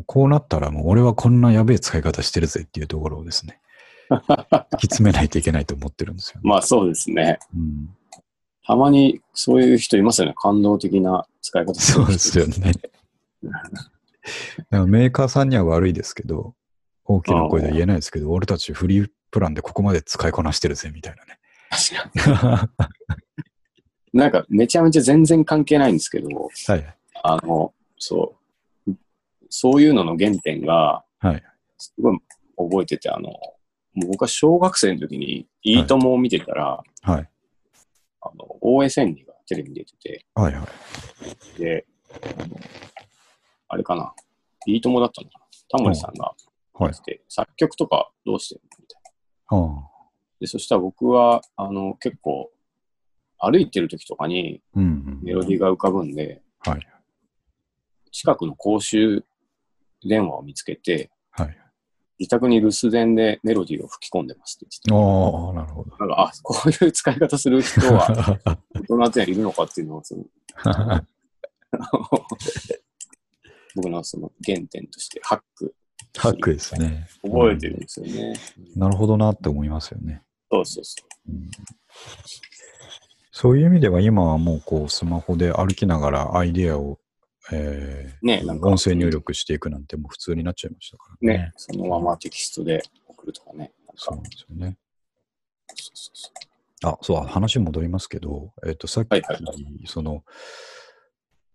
[0.00, 3.58] ーこうなったらもう俺はこんなやべえ使い方してるぜっていうところをですね、
[4.10, 6.48] 突き詰めないといけないと思ってるんですよね。
[6.48, 7.38] まあそうですね。
[7.56, 7.88] うん、
[8.66, 10.34] たまにそういう人いますよね。
[10.36, 12.72] 感動的な使い方そうですよね。
[14.70, 16.54] メーカーさんには悪いですけど、
[17.04, 21.38] 大きな声では言えないですけど、俺たちフリープランでここまで使いこなしてるぜみたいなね。
[21.70, 22.68] 確かに。
[24.14, 26.96] なんかめちゃめちゃ全然関係ないんですけど、はい。
[27.24, 28.36] あの、そ
[28.86, 28.92] う、
[29.50, 31.42] そういうのの原点が、はい。
[31.78, 32.18] すごい
[32.56, 33.32] 覚えてて、あの、
[34.06, 37.28] 僕は小学生の時に、いいともを見てたら、はい。
[38.20, 40.64] あの、OSN がテレビに出てて、はいは
[41.56, 41.60] い。
[41.60, 41.84] で、
[42.38, 42.56] あの
[43.68, 44.14] あれかな、
[44.66, 45.44] いいともだったのかな。
[45.76, 46.32] タモリさんが
[46.74, 47.00] はい来。
[47.00, 49.90] て、作曲とかどうしてるのみたいな。
[50.38, 52.52] で、そしたら僕は、あの、結構、
[53.50, 56.88] 歩いてる時とかにうん、メロディーが浮かぶんで、はい。
[58.12, 59.24] 近くの公衆
[60.06, 61.58] 電話を見つけて、はい。
[62.18, 65.04] 自宅に留守電でメロディーを吹き込んでますって言って
[65.46, 65.90] ああ、なるほど。
[65.96, 66.06] た。
[66.06, 68.38] なんか、あ、こういう使い方する人は
[68.74, 70.24] 大人っているのかっていうのをその、
[73.74, 75.74] 僕のその原点としてハック
[76.16, 77.08] ハックですね。
[77.22, 78.34] 覚えてるんですよね。
[78.76, 80.22] なるほどなって思いますよね。
[80.50, 80.96] そうそうそ
[81.28, 81.50] うん
[83.36, 87.00] そういう意味では今はもうこうスマホで歩きながらアイデアを、
[87.52, 91.26] えーねなんか音声入力していくなんてもう普通になっちゃいましたからう。
[91.26, 91.38] ね。
[91.38, 93.72] ね、そのままテキストで送るとかね。
[93.88, 94.78] かそうなんですよね。
[95.74, 96.30] そうそうそ
[96.86, 99.52] うあ、そう、話戻りますけど、えっ、と、さっき、はいはいは
[99.86, 100.22] その、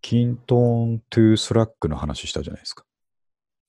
[0.01, 2.83] キントーン to Slack の話したじゃないですか。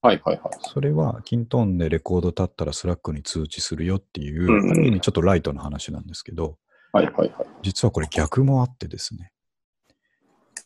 [0.02, 0.58] はいはいはい。
[0.62, 6.58] それは、キントーンでレコード立ったら Slack に通知するよっていう、うんうんちょっとライトの話なんですけど、
[6.92, 7.30] はいはいはい。
[7.62, 9.32] 実はこれ逆もあってですね、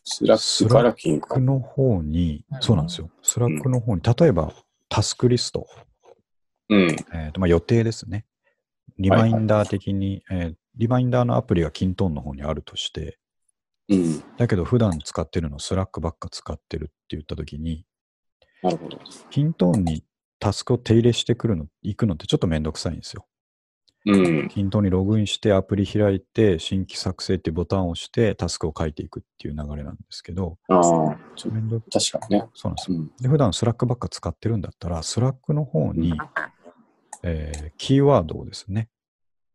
[0.03, 3.09] Slack からキン Slack の方に、そうなんですよ。
[3.21, 4.53] Slack の方に、例えば
[4.89, 5.67] タスクリスト、
[6.69, 6.81] うん。
[7.13, 8.25] えーとまあ、予定ですね。
[8.97, 13.17] リマインダー的に、えーリマインダーのアプリがキントーンの方にあるとして、
[13.87, 14.23] うん。
[14.37, 17.85] だけど普段使ってるの Slack ばっか使ってるって言ったときに、
[18.61, 18.99] なるほど。
[19.29, 20.03] キントーンに
[20.37, 23.25] タスクを手入れしてくるの、行くのってちょっとめんどくさいんですよ。
[24.05, 24.49] うん。
[24.49, 32.47] キントーンにログインしてアプリ開いて、新規作成っていうボタンを押してタスクを書いていくっていう流れなんですけど、ああ、ちょめんど確かにね。
[32.53, 32.97] そうなんですよ。
[32.97, 33.11] うん。
[33.19, 36.13] で、普段 Slack ばっか使ってるんだったら、 Slack の方に、
[37.23, 38.89] えーキーワードをですね、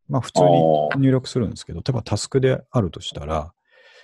[0.09, 0.47] まあ普通に
[0.93, 3.53] あ入力するんですけど、例えばタスクであるとしたら、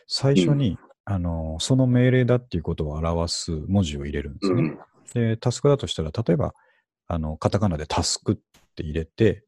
[0.07, 4.63] 最初に、あのその命令だっていうことを表す文字を入れるんですね。
[4.63, 4.79] うん。
[5.15, 6.53] で、タスクだとしたら、例えば、
[7.07, 8.37] あの、カタカナでタスクっ
[8.75, 9.45] て入れて、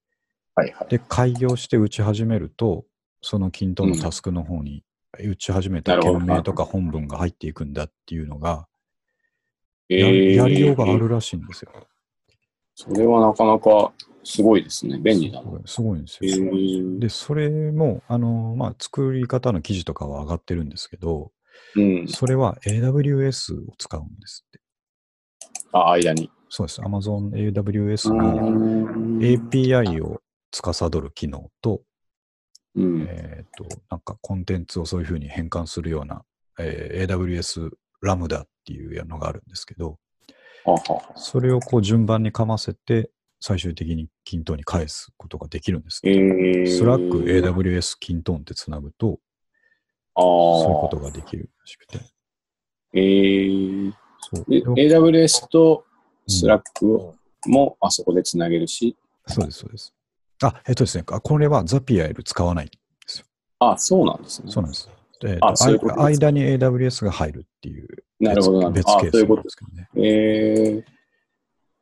[0.58, 0.88] はいはい。
[0.88, 2.84] で、開業して打ち始めると、
[3.22, 4.82] その均等のタスクの方に
[5.16, 8.66] 打ち始めた件名とか本文が入っていくんだっていうのが、
[9.88, 11.70] えやーやりようがあるらしいんですよ。
[12.74, 13.92] それはなかなか
[14.24, 14.98] すごいですね。
[14.98, 15.60] 便利だな。
[15.64, 16.36] すごいんですえよ。
[16.52, 21.30] ーで、それも、あの、まあ、作り方の記事とかは上がってるんですけど、
[21.76, 22.08] うん。
[22.08, 24.60] それは AWS を使うんですって。
[25.72, 26.30] あ、間に。
[26.48, 26.80] そうです。
[26.80, 30.20] Amazon AWS うのん API を
[30.50, 31.82] 司る機能と、
[32.74, 33.06] うん。
[33.08, 36.24] えっ、と、なんかコンテンツをそういうふうに変換するような、
[36.58, 39.98] えー AWS Lambda っていうのがあるんですけど、
[41.16, 49.20] それをこう順番にかませて、最終的にキントーンに返すことができるんですえけど、ー、スラック AWS 均等ってつなぐと。
[50.20, 52.00] そういうことができるらしくて。
[52.94, 53.92] えー、
[54.32, 54.44] そう
[54.74, 55.84] AWS と
[56.26, 57.14] Slack を
[57.46, 58.96] もあそこでつなげるし、
[59.26, 59.94] そうです、そうです。
[60.42, 63.26] あ、えっとですね、あこれはザピア L 使わないんですよ。
[63.60, 64.50] あ、そうなんですね。
[64.50, 64.88] そうなんです。
[65.24, 67.88] えっとあそういうこと間に AWS が入るっていう
[68.20, 69.88] なるほど別ケースなんですけどね。
[69.96, 70.84] えー、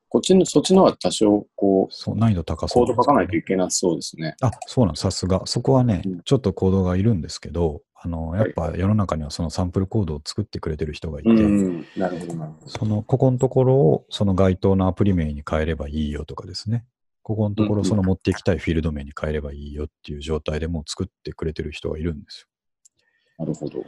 [0.09, 4.37] こっちの、そっちの方が多少、こう、そう、難易度高そうコード書かないといいけなそうですね。
[4.43, 4.97] あ、そうなん。
[4.97, 5.43] さすが。
[5.47, 12.35] そこはね、うんちょっとコードがいるんですけど、あの、やっぱ世の中にはそのサンプルコードを作ってくれてる人がいて、なるほど。
[12.67, 16.85] その、ここのところをその該当のアプリ名に変えればいいよとかですね。
[17.27, 23.45] ここのところその持っていきたいフィールド名に変えればいいよっていう状態でもう作ってくれてる人がいるんですよ。
[23.45, 23.81] なるほど。
[23.81, 23.87] うん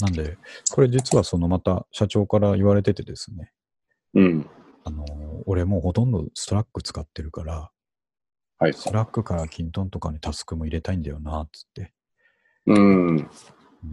[0.00, 0.36] なんで、
[0.72, 3.52] これ実はそのまた社長から言われててですね、
[4.14, 4.50] うん。
[4.82, 5.04] あの、
[5.46, 7.70] 俺もうほとんど Slack 使ってるから、
[8.58, 8.74] はい。
[8.74, 11.92] Slack からキントンとかにタスクも入れたいんだよな、つって。
[12.66, 13.30] うん。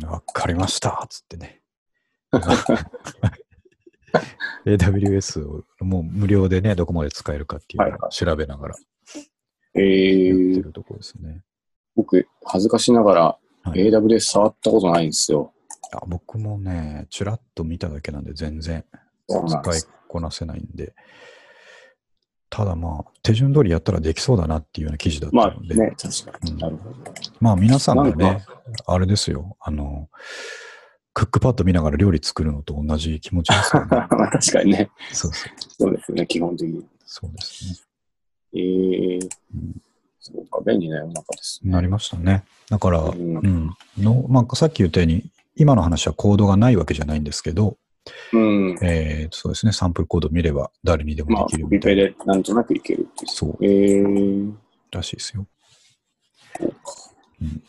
[0.04, 1.62] わかりました、つってね。
[4.66, 8.76] AWS をもう無料でね、どこまで使えるかっていうのを調べながら
[9.76, 9.80] え
[10.28, 11.42] やってー、るところですね。
[11.96, 13.22] 僕、恥ずかしながら
[13.64, 15.54] はい AWS 触ったことないんですよ。
[15.94, 18.84] あ僕もね、ちらっと見ただけなんで全然
[19.28, 19.90] 使いす。
[20.08, 20.94] こなせないんで、
[22.50, 26.52] ただまあ、手順通りやったらできそうだなっていうような記事だっまあたので、ね、確かに。
[26.52, 26.96] うんなるほど。
[27.40, 28.46] まあ皆さんがなんね、
[28.86, 30.10] あれですよ、あの、
[31.14, 33.88] クックパッド見ながら料理作るのと同じ気持ちですよね。
[33.92, 34.90] まあ確かにね。
[35.12, 35.54] そうそう。
[35.78, 36.86] そうですよね、基本的に。
[37.06, 37.76] そうですね。
[38.56, 39.82] えー、うん
[40.26, 41.72] そうか、便利な世の中ですね。
[41.72, 42.46] なりましたね。
[42.70, 43.70] だから、ううんん。
[43.98, 45.26] の、まあ、さっき言ったように、
[45.58, 47.78] 今の話はコードがないわけじゃないんですけど、
[48.32, 48.78] うん。
[48.82, 52.04] えーそうですね、サンプルコード見れば誰にでもまあ、できるみたいな。
[52.04, 53.32] ペでなんとなくいけるっていう。
[53.32, 54.54] そうえー、
[54.92, 55.46] らしいですよ。
[57.42, 57.64] うん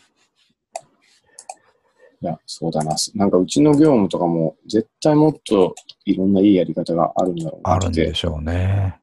[2.25, 2.97] いや、そうだな。
[3.15, 5.75] なんかうちの業務とかも絶対もっと
[6.07, 8.99] いろんないいやり方があるんだろうなあるんでしょうね。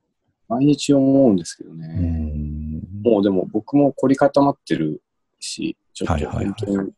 [0.50, 1.88] 毎日思うんですけどうね。
[1.88, 2.82] ん。
[3.04, 5.04] もうでも僕も凝り固まってる
[5.40, 6.92] し、ちょっとはいはいはい本当に、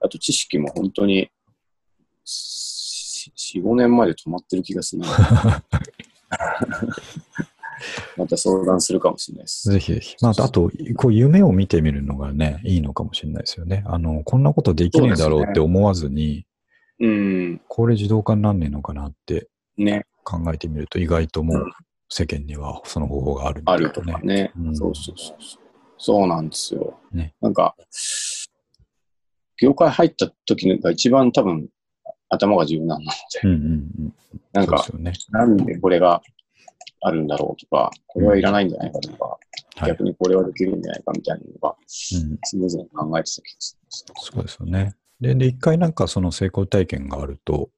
[0.00, 1.30] あと知識も本当に
[2.24, 5.08] 4、5年前で止まってる気がするな。
[8.16, 9.70] また相談するかもしれないです。
[9.70, 10.16] ぜひぜひ。
[10.20, 13.84] まあ、あと、こう、夢を見てみるのがね、いいのかもしれないですよね。
[13.86, 16.46] あの、こんなことできねえだろうって思わずに、
[17.00, 17.60] うん。
[17.66, 20.04] これ自動化になんねえのかなってね。
[20.24, 21.66] 考えてみると、意外ともう
[22.08, 24.52] 世間にはその方法があるみたいなあるとかね。
[24.58, 25.36] うんそうそうそう
[25.98, 26.26] そう。
[26.26, 26.98] なんですよ。
[27.12, 27.74] ねなんか、
[29.60, 31.68] 業界入った時が一番多分
[32.28, 34.14] 頭が柔軟なので、うんうんうん。
[34.52, 35.12] なんか、ね。
[35.30, 36.22] なんでこれが
[37.00, 39.38] あるんだろうとか、これはいらないんじゃないかとか、
[39.76, 39.90] はい。
[39.90, 44.94] 逆にこれはできるんじゃないかみたいなのが、うん、常々考えてた気がするんですそうですよね。
[45.20, 47.70] で、で、一回なんかその成功体験があると、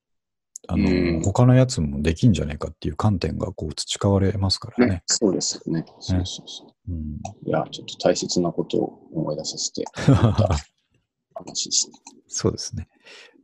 [0.68, 4.92] あの、うん他のやつもできんじゃないかっていう観点がこう培われますからね。
[4.94, 5.02] ね。
[5.06, 5.84] そうですよね。
[6.00, 6.92] そうそうそう。
[6.92, 9.84] うん、いや、ちょっと大切なことを思い出させて
[11.34, 11.92] 話ですね。
[12.28, 12.88] そうですね。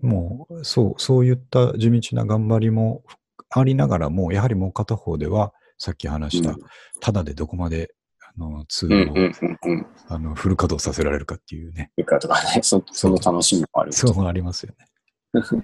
[0.00, 3.02] もう、そう、そういった地道な頑張りも
[3.50, 6.56] ありながらも、やはりもう片方では、さっき話した、うん
[7.00, 9.86] ただでどこまで、あの、ツうんールを、うんうんうん。
[10.08, 11.92] あのフル稼働させられるかっていうね。
[11.94, 13.92] それからとかね、そその楽しみもある。
[13.92, 14.86] そうありますよね。
[15.42, 15.62] ちょっ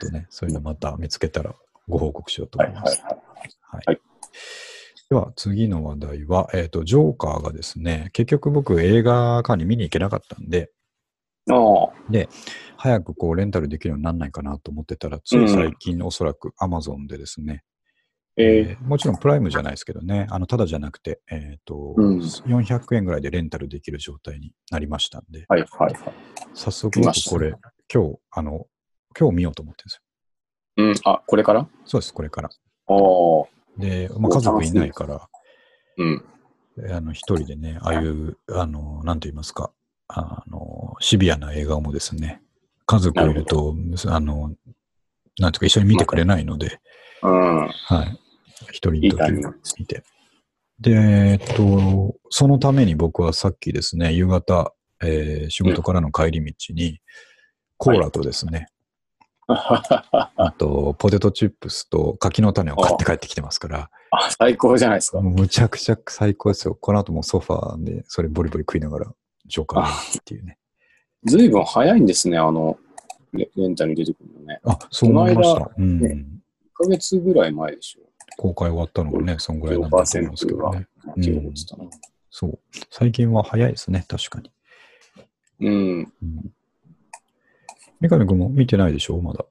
[0.00, 1.54] とね、そういうのまた見つけたら
[1.88, 3.02] ご報告しようと思います。
[3.02, 3.14] はい。
[3.14, 4.00] はいはい
[5.12, 10.70] では次の話題は、えっ、と、ジョーカーがですね、結局僕映画館に見に行けなかったんで、
[11.50, 11.92] ああ、
[12.78, 17.71] 早くこうレンタルできるようにならないかなと思ってたら、つい最近おそらく Amazon でですね、え
[18.36, 18.82] えー。
[18.82, 22.18] もちろんプライムじゃないですけどね、あの、ただじゃなくて、えっ、と、うん。
[22.18, 26.14] 400円ぐらいでレンタルできる状態になりましたんで、ー、はいはいはい。
[26.54, 27.54] 早速これ、
[27.92, 28.66] 今日、あの、
[29.18, 30.02] 今日見ようと思ってるんですよ。
[30.76, 31.68] うん、あ、これから？
[31.84, 32.50] そうです、これから。
[33.78, 35.28] で、まあ、家族いないから、
[35.98, 36.24] うん。
[36.90, 39.72] あの、一人でね、ああいう、あの、なんと言いますか、
[40.08, 42.42] あの、シビアな映画もですね、
[42.86, 43.74] 家族いると、
[44.08, 44.54] あの、
[45.38, 46.80] なんていうか一緒に見てくれないので、
[47.22, 47.68] うん。
[47.68, 48.18] はい。
[48.70, 49.74] 一人いいの時タイミングです。
[49.78, 50.02] 見て。
[50.80, 57.00] で、えっと、そのために僕はさっきですね、夕方、えー仕事からの帰り道に、
[57.76, 58.68] コーラとですね、
[59.48, 65.20] あと、ポテトチップスと柿の種を買って帰ってきてますから、あ最高じゃないですか。
[65.20, 66.74] むちゃくちゃ最高ですよ。
[66.74, 69.12] この後もソファーで、それボリボリ食いながら
[69.46, 70.58] ジョーカーっていうね。
[71.24, 72.78] ずいぶん早いんですね、あの、
[73.32, 74.60] レレンタルに出てくるのね。
[74.64, 75.70] あ、そう思いました。
[75.76, 76.41] うん。
[76.88, 78.00] ね1ヶ月ぐらい前でしょ。
[78.36, 80.86] 公開終わったのがね、そんぐらいなんだと思うんですけどね。
[81.04, 81.84] まあ記憶ってたな。
[82.30, 82.58] そう。
[82.90, 84.50] 最近は早いですね、確かに。
[85.60, 86.12] うん。
[86.22, 86.52] うん。
[88.00, 89.44] 三上君も見てないでしょまだ。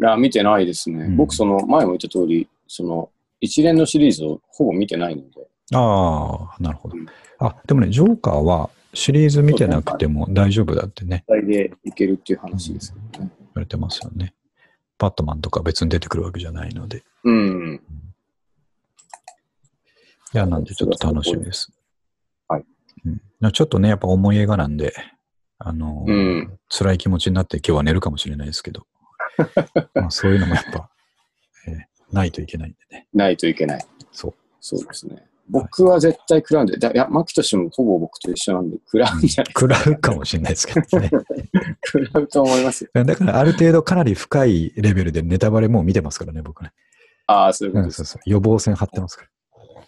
[0.00, 1.04] いや、見てないですね。
[1.04, 3.10] うん僕、その、前も言った通り、その、
[3.40, 5.46] 一連のシリーズをほぼ見てないので。
[5.74, 7.06] ああ、なるほどうん。
[7.38, 13.30] あ、でもね、ジョーカーはシリーズ見てなくても大丈夫だってね、大でいけるっていう話ですけどね。
[13.38, 14.34] 言われてますよね。
[14.98, 17.02] バットマンとか別に出てくるわけじゃないので。
[17.24, 17.80] うん。
[20.32, 21.72] いや、なんでちょっと楽しみです。
[22.48, 22.64] はい
[23.06, 23.52] うん。
[23.52, 24.94] ちょっとね、やっぱ重い映画なんで、
[25.58, 28.86] あのー、うん辛い気持ちになって今日は寝るかもしれないですけど、
[29.94, 30.90] まあそういうのもやっぱ、
[31.68, 33.08] えーないといけないんでね。
[33.12, 33.84] ないといけない。
[34.12, 34.34] そう。
[34.60, 35.26] そうですね。
[35.48, 41.10] 僕は絶対食らうんで、だいや、牧俊もほぼ僕と一緒なんで、食らうんじゃない食らうかもしれないですけどね。
[41.86, 42.90] 食らうと思いますよ。
[43.04, 46.72] だからある程度かなり深いレベルでネタバレもう見てますからね、僕ね。
[47.26, 48.00] ああ、そういうことです。
[48.00, 49.28] うんそうそう予防線張ってますから。
[49.28, 49.30] い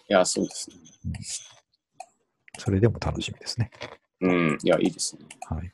[0.07, 1.19] や、そうですね。
[2.59, 3.69] それでも楽しみですね。
[4.21, 4.57] うん。
[4.63, 5.25] いや、いいですね。
[5.49, 5.71] はい。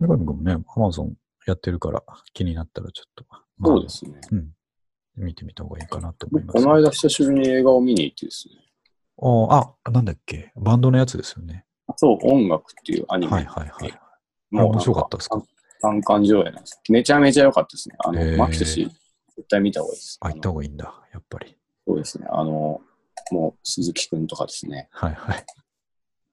[0.00, 4.12] 三上君もね、アマゾンやってるから気になったらちょっと、まあそうですね。
[4.32, 4.52] うん。
[5.16, 6.64] 見てみた方がいいかなと思い僕、ます。
[6.64, 8.54] この間久しぶりに映画を見に行ってですね。
[9.20, 10.52] ああ、なんだっけ？
[10.56, 11.64] バンドのやつですよね。
[11.96, 13.32] そう、音楽っていうアニメ。
[13.32, 14.00] はいはいはい。
[14.52, 15.42] あもう面白かったですか？
[15.80, 16.80] 単館上映なんです。
[16.88, 17.96] めちゃめちゃ良かったですね。
[17.98, 18.84] あの、へー牧俊、
[19.36, 20.18] 絶対見た方がいいです。
[20.20, 21.56] あ、行ったの方がいいんだ、やっぱり。
[21.86, 22.26] そうですね。
[22.30, 22.80] あの、
[23.30, 24.88] もう、鈴木くんとかですね。
[24.90, 25.44] はいはい。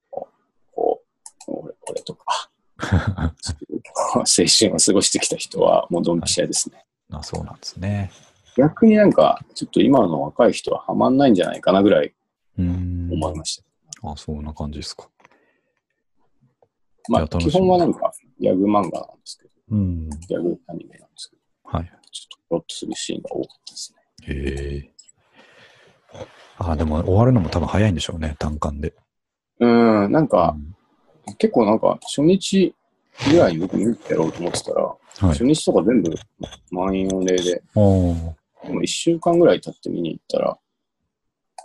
[0.10, 0.30] こ
[0.78, 1.02] う、
[1.48, 6.84] 俺俺とか、青春を過ごしてきた人は、もうドンピシャですね。
[7.12, 8.12] あそうなんですね。
[8.58, 12.16] 逆になんか、ちょっと今の若い人はハマんないんじゃないかなぐらい。
[12.58, 13.58] 思いまし
[14.02, 14.10] た。
[14.10, 15.08] あ、そんな感じですか。
[17.10, 18.92] まあ、基本はなんか、ギャグ漫画なんで
[19.26, 20.10] すけど、うん。
[20.10, 21.42] ギャグアニメなんですけど、
[21.78, 21.86] はい。
[21.86, 24.34] ちょっとプロッとするシーンが多かったですね。
[24.36, 24.92] へえ。
[26.58, 28.94] あ、でも終わるのも多分早いんでしょうね、単館で。
[29.60, 30.76] うん、なんうか、ん
[31.38, 32.74] 結構なんか、初日
[33.32, 34.98] ぐらいに僕見てやろうと思ってたら、はい
[35.30, 35.44] 初。
[35.46, 36.14] 日とか全部
[36.72, 38.36] 満員御礼で、でも
[38.82, 40.58] 1週間ぐらい経って見に行ったら、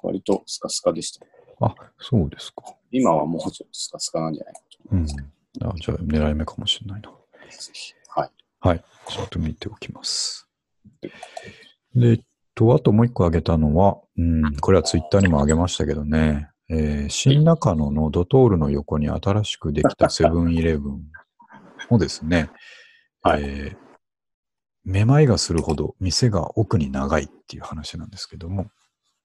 [0.03, 1.27] 割とスカスカでした。
[1.61, 2.63] あ、そうですか。
[2.91, 4.55] 今はもうちょっとスカスカなんじゃない？
[4.55, 5.03] かとうん。
[5.03, 5.07] あ
[5.77, 7.11] じゃあ、狙い目かもしれないな。
[8.09, 8.31] はい。
[8.61, 8.85] はい。
[9.09, 10.49] ちょっと見ておきます。
[11.95, 12.21] で、えっ
[12.55, 21.01] と、あともう一個挙げたのは、うん、これはツイッターにも挙げましたけどね、えー新中野のドトールの横に新しくできたセブンイレブン
[21.89, 22.51] をですね、
[23.23, 23.91] はいえー
[24.85, 28.71] めまいがするほど店が奥に長いっていう話なんですけども、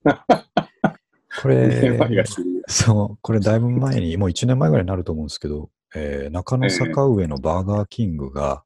[1.41, 8.63] これ、めまいがするそう、これだいぶ前に、もう1年前ぐらいになると思うんですけど、えー中野坂上のバーガーキングが、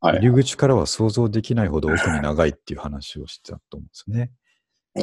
[0.00, 0.18] はい。
[0.18, 4.32] 入り口からは想像できないほど奥に長いっていう話をしてたと思うんですね。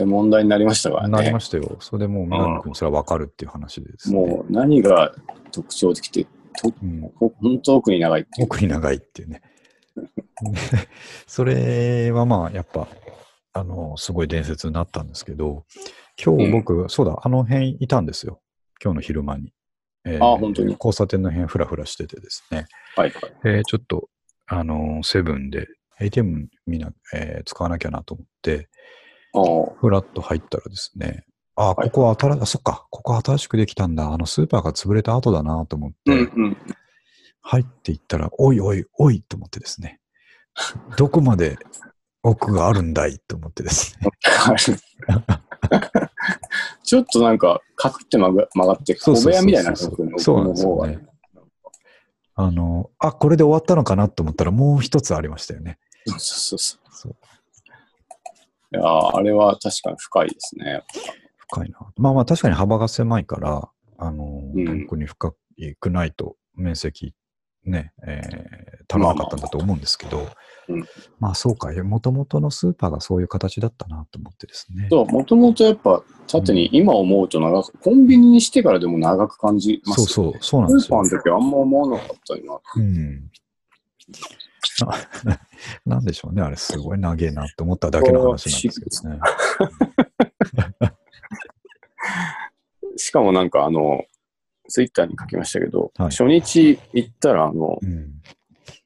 [0.06, 1.10] 問題になりましたからね。
[1.10, 1.78] なりましたよ。
[1.80, 4.20] それでもう、南野君それはわかるっていう話でですね。
[4.20, 5.14] もう何が
[5.52, 6.26] 特徴的で、
[6.60, 8.46] とうん、ほ本当奥に長いっていう。
[8.46, 9.42] 奥に長いっていうね。
[11.26, 12.88] それはまあ、やっぱ、
[13.54, 15.66] あの、すごい伝説になったんですけど、
[16.24, 18.41] 今日僕、そうだ、あの辺いたんですよ。
[18.84, 19.53] 今日の昼間に。
[20.05, 20.74] えーあ本当に？
[20.74, 22.68] 交差点の辺ふらふらしててですね。
[22.95, 23.34] はいはい。
[23.45, 24.09] えーちょっと、
[24.47, 25.68] あの、セブンで
[25.99, 28.70] ATM みんな、えー使わなきゃなと思って、
[29.80, 34.11] ふらっと入ったらですね、あ、はいここは新し、あ、そっか、ここ新しくできたんだ。
[34.11, 36.57] あのスーパーが潰れた後だなと思って、うんうん。
[37.41, 39.99] 入っていったら、おいおいおいと思ってですね、
[40.97, 41.57] どこまで
[42.24, 44.09] 奥があるんだいと思ってですね。
[46.84, 50.99] ちょっとなんか、カクって曲が曲がって、小部屋みたいなそう奥のそうなんですよね。
[52.36, 55.80] あの、あ、これで終わったのかなと思ったらもう一つありましたよね。
[56.05, 56.80] そうそうそう。
[56.91, 57.16] そう
[58.74, 60.84] いやーあれは確かに深いですね。
[61.38, 61.80] 深いな。
[61.95, 65.34] まあまあ確かに幅が狭いから、あの、うん特に深
[65.80, 67.14] くないと面積
[67.66, 70.36] ね、えー足らなかったんだと思うんですけど、まあ
[70.70, 70.86] うん
[71.20, 74.88] まあそうか、もともとのスーパーがそういう形だったなと思ってですね。
[74.89, 80.13] そう、もともとやっぱ縦に今思うと長く、コンビニにしてからでも長く感じますよね。
[80.13, 81.03] そうそう、そうなんですよスーパー。
[81.03, 83.32] の時はあんま思わなかったようん。
[85.26, 85.39] な
[85.86, 89.20] なんでしょうね、あれ、すごい長えなって思っただけの話なんですけどね。
[90.80, 90.93] な。
[92.97, 94.05] しかもなんかあの、
[94.70, 98.22] ツイッターに書きましたけど、はい初日行ったらあの、うん。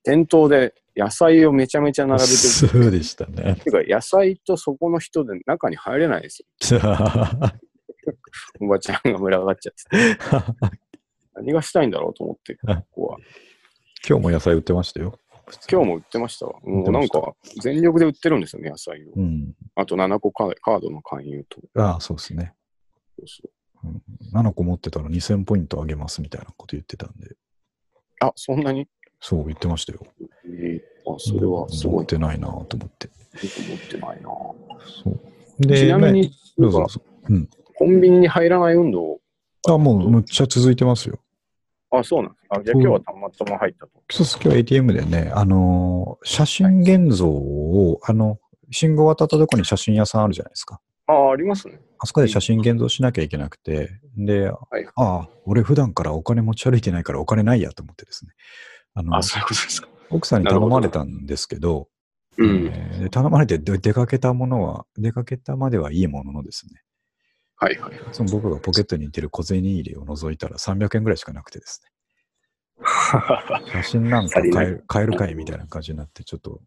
[0.03, 2.37] 店頭で野菜をめちゃめちゃ並べてる。
[2.37, 3.55] そうでしたね。
[3.55, 6.79] ていうか、野菜とそこの人で中に入れないですよ。
[8.59, 10.17] おばちゃんが群がっちゃって
[11.35, 13.17] 何がしたいんだろうと思って、ここは。
[14.07, 15.17] 今日も野菜売ってましたよ。
[15.69, 16.59] 今日も売ってましたわ。
[16.61, 19.11] もうなんか、全力で売ってるんですよね、野菜を。
[19.15, 19.53] うん。
[19.75, 21.61] あと7個カーカードの勧誘と。
[21.75, 22.53] ああ、そうですね。
[23.19, 23.51] そうそう
[24.33, 27.35] 7個持ってたら2000ポイントあげますみたいなこと言ってたんで、
[28.19, 28.87] あ、そんなに？
[29.19, 30.05] そう言ってましたよ。
[30.53, 32.05] えーあ、それはすごい持っ。
[32.05, 33.09] てないなと思って。
[33.33, 34.29] 持ってないな。
[35.03, 35.19] そう。
[35.59, 37.49] で、ねちなみに、どうぞどうん。
[37.75, 39.19] コンビニに入らない運動、
[39.67, 41.19] あ、もうむっちゃ続いてますよ。
[41.91, 42.45] あ、そうなんです。
[42.49, 43.91] あ、じゃあ今日はたまたま入ったと。
[44.09, 44.39] そうです。
[44.41, 48.37] 今日 ATM でね、あのー写真現像を、あの、
[48.71, 50.79] 信号渡ったとこに写真屋さんあるじゃないですか。
[51.07, 51.79] あ、ありますね。
[51.99, 54.57] あそこで写真現像しなきゃいけなくて、で、あ
[54.95, 58.31] あ、俺普段からお金持ち歩いてないからお金ないやと思ってですね。
[58.93, 59.87] あのあ、そういうことですか。
[60.11, 61.87] 奥さんに頼まれたんですけど、
[62.37, 62.67] うん。
[62.67, 66.81] えーで頼まれて出出かけたものは、出かけたまではいいもののですね、
[67.55, 67.93] はいはい。
[68.11, 71.91] その僕がポケットに入れてる小銭入れを除いたら300円ぐらいしかなくてですね、
[73.71, 76.61] 写真なんか買える買えるかいみたいな感じになって、ちょっと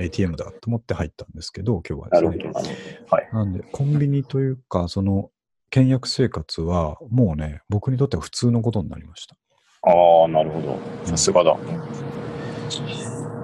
[0.00, 3.06] ATM だと思って入ったんですけど、今日はなですね。
[3.08, 3.28] はい。
[3.32, 5.30] なんで、コンビニというか、その、
[5.70, 9.36] 倹約生活は、もうね、僕にとっては普通のことになりました。
[9.82, 10.78] ああ、なるほど。
[11.04, 11.56] さすがだ。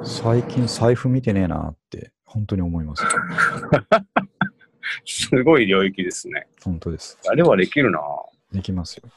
[0.05, 3.05] 最近財布見てねえなって、本当に思います。
[5.05, 6.47] すごい領域ですね。
[6.62, 7.18] 本当です。
[7.26, 8.01] あれはできるな。
[8.53, 9.11] できますよ。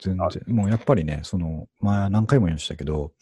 [0.00, 0.42] 全然。
[0.48, 3.12] もうやっぱりね、その、まあ何回も言いましたけど、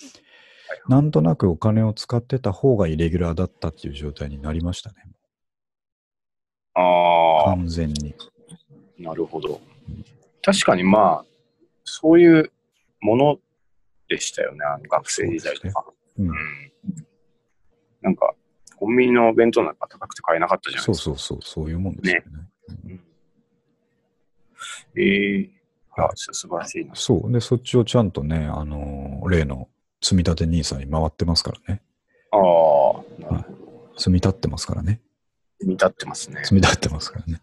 [0.89, 4.97] なんとなくお金を使ってた方がイレギュラーだったっていう状態になりましたね。
[6.75, 8.15] ああ、完全に。
[8.99, 9.61] なるほど。
[10.43, 11.25] 確かにまあ、
[11.85, 12.53] そういう
[13.01, 13.39] もの
[14.09, 15.85] でしたよね、あの学生時代とか。
[16.19, 16.33] うんう。
[16.33, 16.35] ん。
[18.03, 18.35] なんか、
[18.77, 21.05] コンビニのお弁当なんか高くて買えなかったじゃないですか。
[21.05, 22.23] そうそうそう、そういうもんですよね。
[22.85, 23.01] うん
[24.97, 25.51] ええ
[25.97, 26.95] あ、素晴らしいな。
[26.95, 27.33] そう。
[27.33, 29.69] で、そっちをちゃんとね、あのー例の
[30.01, 31.83] 積み立て NISA に回ってますからね。
[32.31, 33.93] ああ、なるほど。
[33.97, 35.01] 積み立ってますからね。
[35.61, 36.41] 見立ってますね。
[36.45, 37.43] 積み立ってますからね。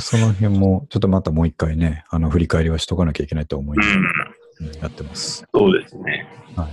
[0.00, 4.12] その辺も、ちょっとまたもう一回ね、あの、振り返りはしとかなきゃいけないと思いながらうん、うん
[4.80, 5.44] やってます。
[5.54, 6.26] そうですね。
[6.56, 6.68] は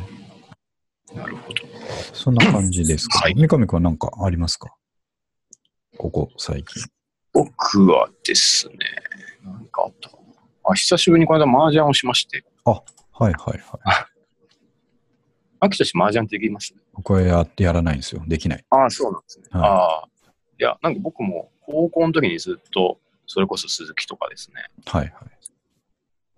[1.13, 1.17] い。
[1.17, 1.61] なるほど。
[2.13, 4.73] そんな感じですけど、はい三上くんは何かありますか？
[5.97, 6.83] ここ最近。
[7.31, 8.75] 僕はですね、
[9.43, 10.23] 何かあったかな。
[10.71, 12.81] あ、久しぶりにこの間麻雀をしまして、は
[13.19, 13.59] いはいはい。
[15.61, 16.73] 秋田市麻雀ってできます？
[16.93, 18.23] 僕はややらないんですよ。
[18.27, 18.65] できない。
[18.69, 19.45] ああ、そうなんですね。
[19.51, 20.09] はいああ。
[20.57, 24.55] いや、なんか僕も高校の時にずっと、それこそ鈴木とかですね、
[24.85, 25.13] はいはい。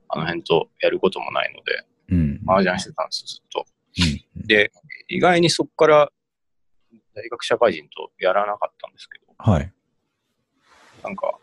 [0.09, 2.41] あの辺とやることもないので、うん。
[2.47, 3.65] 麻雀してたんです、ずっと。
[3.99, 4.71] うんで、
[5.09, 6.11] 意外にそこから
[7.13, 9.73] 大学社会人とやらなかったんですけど、はい。
[11.03, 11.37] なんか、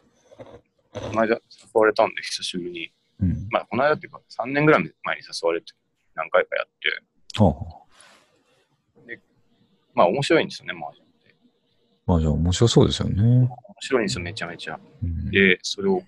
[0.92, 1.40] この間誘
[1.74, 3.46] われたんで、久しぶりに、うん。
[3.50, 5.72] まあ、この間っていうか、3年ぐらい前に誘われて、
[6.14, 7.84] 何回かやって、はあはあ
[9.94, 11.34] まあ、面白いんですよね、麻雀って。
[12.06, 13.22] まあじゃあ面白そうですよね。
[13.22, 13.48] 面
[13.80, 14.78] 白いんですよ、めちゃめちゃ。
[15.02, 16.02] うんで、それを、お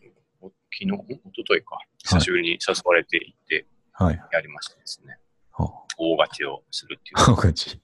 [0.78, 4.20] 昨日、おとといか、久しぶりに誘われて行ってはい。
[4.30, 5.18] やりましたですね。
[5.52, 5.64] は
[5.96, 7.30] 大勝ちをするっていう。
[7.30, 7.32] あ。
[7.32, 7.80] おかしい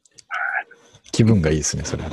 [1.10, 2.10] 気分がいいですね、それは。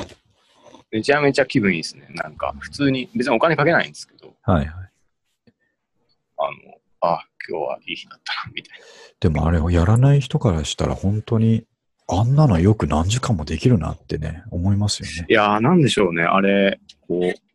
[0.92, 2.08] めちゃめちゃ気分いいですね。
[2.12, 4.68] なんか、普通に、別にお金かけないんですけど、はいはい。
[4.68, 8.86] あの、あ、今日はいい日だったな、みたいな。
[9.20, 11.66] でもあれをやらない人からしたら本当に
[12.08, 15.28] あんなのよく何時間もできるなってね、思いますよね。
[15.30, 16.24] いやー、なんでしょうね。
[16.24, 17.49] あれ、こう、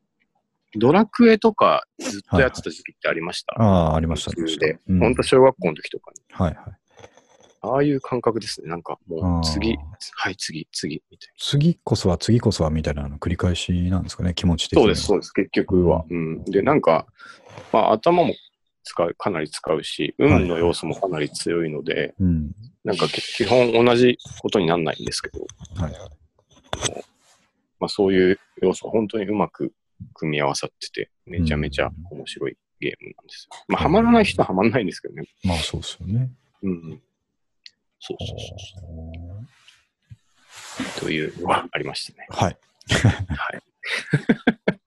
[0.79, 3.55] ドラクエとかずっとやってた時期ってありました？
[3.61, 4.79] ああ、ありましたで。
[4.89, 6.23] うんほんと小学校の時とかに。
[6.31, 6.79] はいはい。
[7.67, 8.69] ああいう感覚ですね。
[8.69, 9.79] なんかもう次、
[10.17, 14.83] はい、次、次、みたい次こそは次こそはみたいなの繰り返しなんですかね、気持ち的な。
[14.83, 14.95] には。
[14.95, 15.33] そうです、そうです。
[15.33, 16.05] 結局は。
[16.11, 16.45] うん。
[16.45, 17.07] で、なんか、
[17.73, 18.35] まあ、頭も
[18.83, 22.51] 使う、かなり使うし、運の要素もかなり強いので、うん。
[22.85, 26.01] なんか基本同じことにならないんですけど、はいはい。
[27.81, 29.73] まあ、そういう要素が本当にうまく
[30.15, 33.57] 組み合わさってて、めちゃめちゃ面白いゲームなんですよ。
[33.69, 35.25] まあ、ハマらない人はハマらないんですけどね。
[35.43, 36.31] まあそうですよね。
[36.63, 37.01] うん。
[38.01, 38.59] そうそうそう
[40.79, 41.01] そう。
[41.01, 42.27] というのがありましてね。
[42.31, 42.59] はい。
[42.91, 43.63] はい。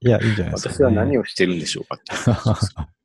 [0.00, 0.74] いや、いいんじゃないですか、ね。
[0.76, 2.04] 私は何をしてるんでしょうかって。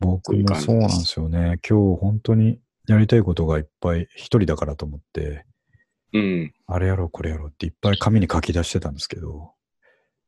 [0.00, 1.58] 僕もそうなんですよね。
[1.68, 5.44] 今日本当にやりたいことがいっぱい一人だからと思って、
[6.12, 6.54] うん。
[6.66, 9.52] あれやろうこれやろうっていっぱい紙に書き出してたんですけど、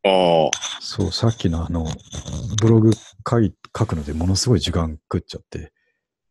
[0.05, 0.51] ああ。
[0.81, 1.87] そう、さっきのあの、
[2.61, 2.93] ブログ
[3.29, 5.73] 書い書くのでものすごい時間食っちゃって。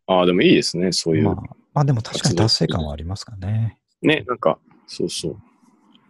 [0.07, 0.91] ああ、でもいいですね。
[0.91, 1.25] そういう。
[1.25, 3.79] まあ、まあでも確かに達成感はありますかね。
[4.01, 5.37] ね、なんか、そうそう。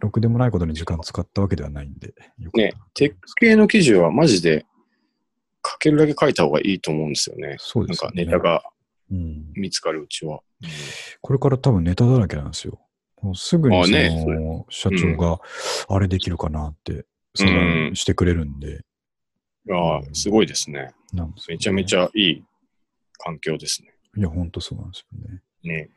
[0.00, 2.14] ろくでもないことに時間使ったわけではないんで。
[2.54, 4.66] ね、テック系の記事はマジで、
[5.64, 7.46] 書けるだけ書いた方がいいと思うんですよね。
[7.46, 8.24] なんかそうですよね。
[8.24, 8.62] ネタが
[9.12, 9.52] うん。
[9.54, 10.40] 見つかるうちは。
[11.20, 12.80] これから多分ネタだらけなんですよ。
[13.20, 13.90] もうすぐにそ
[14.30, 15.38] の社長が
[15.88, 17.04] あれできるかなって
[17.34, 18.84] 相談してくれるんで、
[19.66, 20.92] いやーすごいですね。
[21.12, 22.44] なんねめちゃめちゃいい
[23.18, 23.94] 環境ですね。
[24.16, 25.42] いや、ほんとそうなんですよね。
[25.62, 25.90] ね。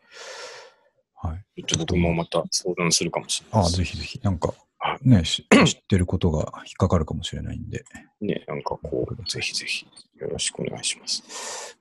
[1.15, 1.63] はい。
[1.63, 3.77] ちょっと僕もまた相談するかもしれなああ、いです。
[3.77, 4.19] ぜひぜひ。
[4.23, 7.83] なんかは、ね、し 知ってることが引っかかるかもしれないんで。
[8.21, 11.77] ね、なんかこう、ぜひぜひよろしくお願いします。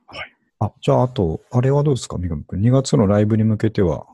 [0.61, 2.61] あ、じゃあ、あと、あれはどうですか、三上君。
[2.61, 4.07] 2月のライブに向けては、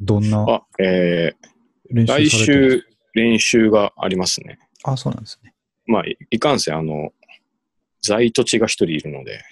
[0.00, 1.34] どんなあ、え
[1.90, 2.84] 練ー、来週
[3.14, 4.58] 練習がありますね。
[4.84, 5.54] あ、そうなんですね。
[5.86, 7.12] まあ、いいかんせん、あの、
[8.00, 9.44] 在土地が一人いるので、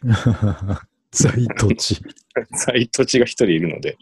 [1.13, 2.01] 在土地。
[2.67, 3.97] 在土地が一人いるので、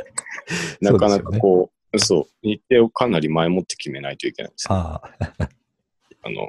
[0.80, 4.74] なかなかこう、そう、日程をかなり前もって決めないといけないんですよ。
[4.74, 5.02] あ
[5.38, 5.48] あ、
[6.22, 6.48] あの、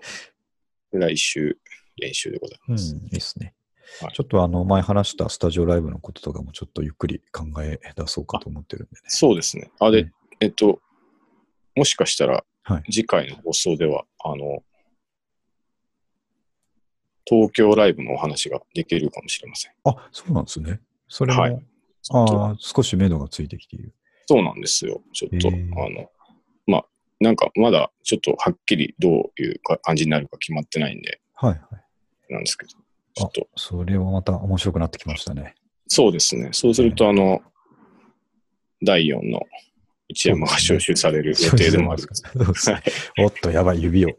[0.91, 1.57] 来週
[1.97, 2.95] 練習でございうん、ます。
[2.95, 3.45] いいですね。
[3.45, 3.61] はい
[4.13, 9.01] ちょっとあの、前話したスタジオライブのこととかもちょっとゆっくり考え出そうかと思ってるんでね。
[9.07, 9.69] そうですね。
[9.79, 10.81] あ、でうん、えっと、
[11.75, 14.63] もしかしたらはい、次回の放送では、あの、
[17.25, 19.71] 東京ライブのお話ができるかもしれません。
[19.83, 20.79] あ、そうなんですね。
[21.07, 21.65] それも、はい
[22.09, 23.93] ああ、少し目処がついてきている。
[24.25, 25.03] そうなんですよ。
[25.13, 25.51] ちょっと、あ
[25.89, 26.09] の、
[26.65, 26.85] まあ、
[27.19, 31.57] なんかまだちょっとはっきりどういうか感じになるか決まってないんで、はいは
[32.27, 32.33] い。
[32.33, 35.53] なんですけど、ちょっと、それはまた面白くなってきましたね。
[35.87, 36.49] そうですね。
[36.53, 37.41] そうすると、あの、
[38.83, 39.45] 第4の
[40.11, 42.03] 一山が招集される予定でもある
[43.19, 44.09] おっと、やばい、指を。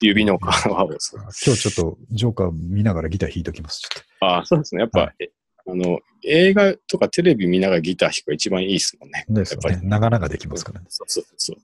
[0.00, 3.80] 指の皮をです今日ちょっとジョーカー見ながらギター弾いときます。
[3.80, 4.82] ちょっあそうですね。
[4.82, 5.30] やっぱ、はえ
[5.66, 9.26] あの、映画とかテレビ見ながらギター弾くが一番いいですもんね。
[9.28, 9.86] やっぱり。
[9.86, 10.86] なかなかできますからね。
[10.88, 11.56] そうそうそう。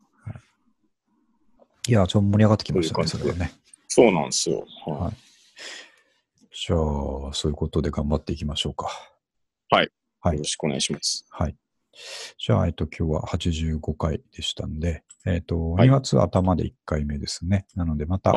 [1.87, 3.53] いや、ちょっと盛り上がってきましたね、それはね。
[3.89, 4.65] そうなんですよ。
[4.87, 5.15] はいはい
[6.67, 6.79] じゃあ、
[7.33, 8.89] そういうことで頑張っていきましょうか。
[9.71, 9.91] はい
[10.33, 11.27] よろしくお願いします。
[11.29, 11.57] はい。
[12.39, 17.67] じゃあ、えっと、今日は85回でしたんで、えっと、はい2月頭で1回目ですね。
[17.75, 18.33] なので、また。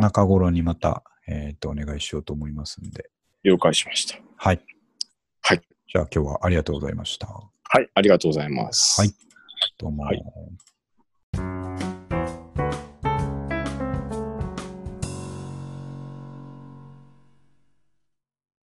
[0.00, 3.10] 中頃にまた、えっと、お願いしようと思いますんで。
[3.42, 4.18] 了解しました。
[4.36, 4.60] はい。
[5.42, 5.60] はい。
[5.86, 7.26] じゃあ、今日はありがとうございました。
[7.26, 7.88] はい。
[7.94, 9.00] ありがとうございます。
[9.00, 9.10] はい。
[9.78, 10.04] どうも。
[10.04, 11.63] はい